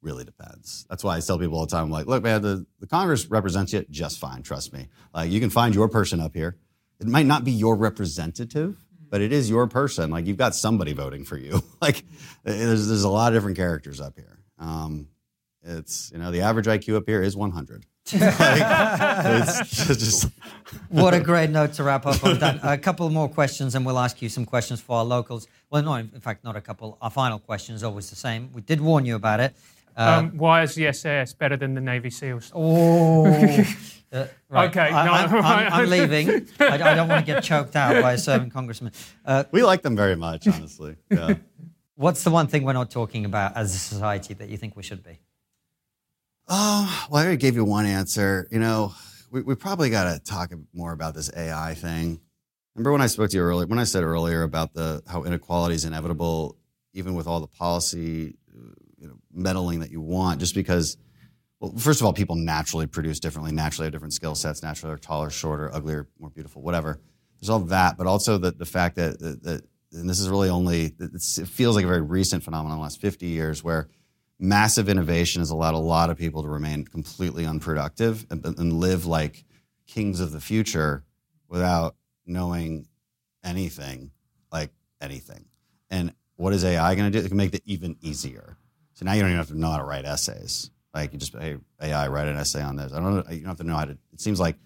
[0.02, 0.86] really depends.
[0.88, 3.72] That's why I tell people all the time, like, look, man, the, the Congress represents
[3.72, 4.42] you just fine.
[4.42, 4.88] Trust me.
[5.12, 6.58] Like you can find your person up here.
[7.00, 10.10] It might not be your representative, but it is your person.
[10.10, 11.62] Like you've got somebody voting for you.
[11.80, 12.04] like
[12.44, 14.38] there's there's a lot of different characters up here.
[14.58, 15.08] Um,
[15.62, 17.84] it's you know the average IQ up here is 100.
[18.12, 20.28] like, just
[20.90, 22.60] What a great note to wrap up on that.
[22.62, 25.48] A couple more questions, and we'll ask you some questions for our locals.
[25.70, 26.98] Well, no, in fact, not a couple.
[27.02, 28.50] Our final question is always the same.
[28.52, 29.56] We did warn you about it.
[29.96, 32.52] Um, why is the SAS better than the Navy SEALs?
[32.54, 33.64] Oh.
[34.12, 34.70] Uh, right.
[34.70, 36.46] Okay, I, no, I'm, I'm- I'm leaving.
[36.60, 38.92] I, I don't want to get choked out by a serving congressman.
[39.24, 40.94] Uh, We like them very much, honestly.
[41.10, 41.34] Yeah.
[41.96, 44.84] what's the one thing we're not talking about as a society that you think we
[44.84, 45.18] should be?
[46.48, 48.46] Oh, well, I already gave you one answer.
[48.52, 48.94] You know,
[49.30, 52.20] we, we probably got to talk more about this AI thing.
[52.76, 55.74] Remember when I spoke to you earlier, when I said earlier about the how inequality
[55.74, 56.56] is inevitable,
[56.92, 57.98] even with all the policy
[58.45, 58.45] you know,
[59.36, 60.96] meddling that you want, just because,
[61.60, 64.98] well, first of all, people naturally produce differently, naturally have different skill sets, naturally are
[64.98, 67.00] taller, shorter, uglier, more beautiful, whatever.
[67.40, 69.62] There's all that, but also the, the fact that, that, that
[69.92, 73.26] and this is really only, it feels like a very recent phenomenon the last 50
[73.26, 73.88] years where
[74.38, 79.06] massive innovation has allowed a lot of people to remain completely unproductive and, and live
[79.06, 79.44] like
[79.86, 81.04] kings of the future
[81.48, 82.86] without knowing
[83.44, 84.10] anything,
[84.52, 84.70] like
[85.00, 85.46] anything.
[85.90, 87.24] And what is AI going to do?
[87.24, 88.56] It can make it even easier.
[88.96, 90.70] So now you don't even have to know how to write essays.
[90.94, 92.92] Like you just hey AI write an essay on this.
[92.92, 93.24] I don't know.
[93.30, 93.92] You don't have to know how to.
[93.92, 94.56] It seems like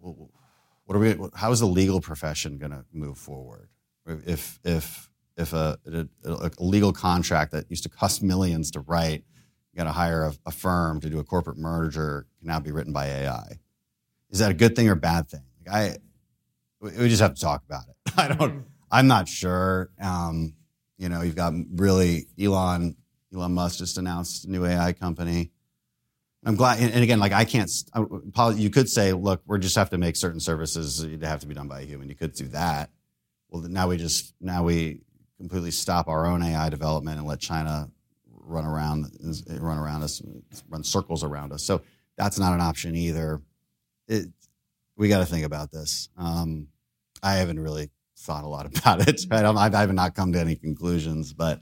[0.00, 1.16] what are we?
[1.34, 3.70] How is the legal profession going to move forward?
[4.06, 5.08] If if
[5.38, 9.24] if a, a, a legal contract that used to cost millions to write,
[9.72, 12.70] you got to hire a, a firm to do a corporate merger, can now be
[12.70, 13.58] written by AI.
[14.30, 15.44] Is that a good thing or a bad thing?
[15.66, 15.96] Like I,
[16.80, 18.12] we just have to talk about it.
[18.18, 18.66] I don't.
[18.90, 19.88] I'm not sure.
[19.98, 20.54] Um,
[20.98, 22.96] you know, you've got really Elon.
[23.34, 25.50] Elon Musk just announced a new AI company.
[26.44, 27.70] I'm glad, and again, like I can't.
[28.56, 31.54] You could say, look, we just have to make certain services that have to be
[31.54, 32.08] done by a human.
[32.08, 32.90] You could do that.
[33.48, 35.02] Well, now we just now we
[35.38, 37.90] completely stop our own AI development and let China
[38.28, 39.10] run around,
[39.48, 40.20] run around us,
[40.68, 41.62] run circles around us.
[41.62, 41.82] So
[42.16, 43.40] that's not an option either.
[44.08, 44.26] It,
[44.96, 46.08] we got to think about this.
[46.16, 46.68] Um,
[47.22, 49.20] I haven't really thought a lot about it.
[49.30, 51.60] I, don't, I haven't not come to any conclusions, but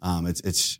[0.00, 0.78] um, it's it's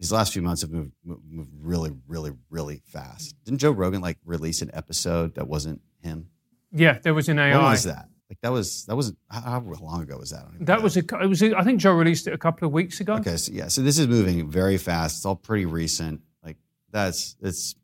[0.00, 3.36] these last few months have moved, moved moved really, really, really fast.
[3.44, 6.28] Didn't Joe Rogan like release an episode that wasn't him?
[6.72, 7.54] Yeah, there was an AI.
[7.56, 8.08] When was that?
[8.30, 10.44] Like that was that was how, how long ago was that?
[10.46, 10.84] I That know.
[10.84, 11.00] was a.
[11.00, 11.42] It was.
[11.42, 13.14] A, I think Joe released it a couple of weeks ago.
[13.14, 13.36] okay.
[13.36, 15.16] So yeah, so this is moving very fast.
[15.18, 16.20] It's all pretty recent.
[16.42, 16.56] Like
[16.90, 17.74] that's it's.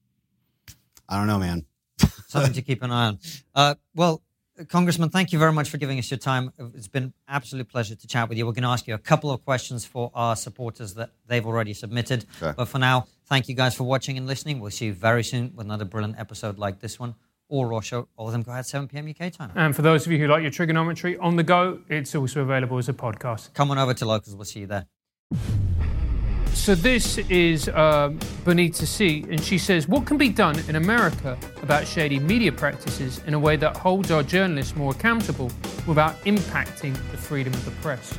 [1.08, 1.66] I don't know, man.
[2.28, 3.18] Something to keep an eye on.
[3.54, 4.22] Uh, well,
[4.68, 6.52] Congressman, thank you very much for giving us your time.
[6.74, 8.46] It's been an absolute pleasure to chat with you.
[8.46, 11.74] We're going to ask you a couple of questions for our supporters that they've already
[11.74, 12.24] submitted.
[12.40, 12.54] Okay.
[12.56, 14.60] But for now, thank you guys for watching and listening.
[14.60, 17.14] We'll see you very soon with another brilliant episode like this one
[17.48, 18.08] or Raw Show.
[18.16, 19.08] All of them go out 7 p.m.
[19.08, 19.52] UK time.
[19.54, 22.78] And for those of you who like your TRIGGERnometry on the go, it's also available
[22.78, 23.52] as a podcast.
[23.52, 24.34] Come on over to Locals.
[24.34, 24.86] We'll see you there.
[26.56, 31.38] So this is um, Bonita C, and she says, "What can be done in America
[31.62, 35.52] about shady media practices in a way that holds our journalists more accountable
[35.86, 38.18] without impacting the freedom of the press?"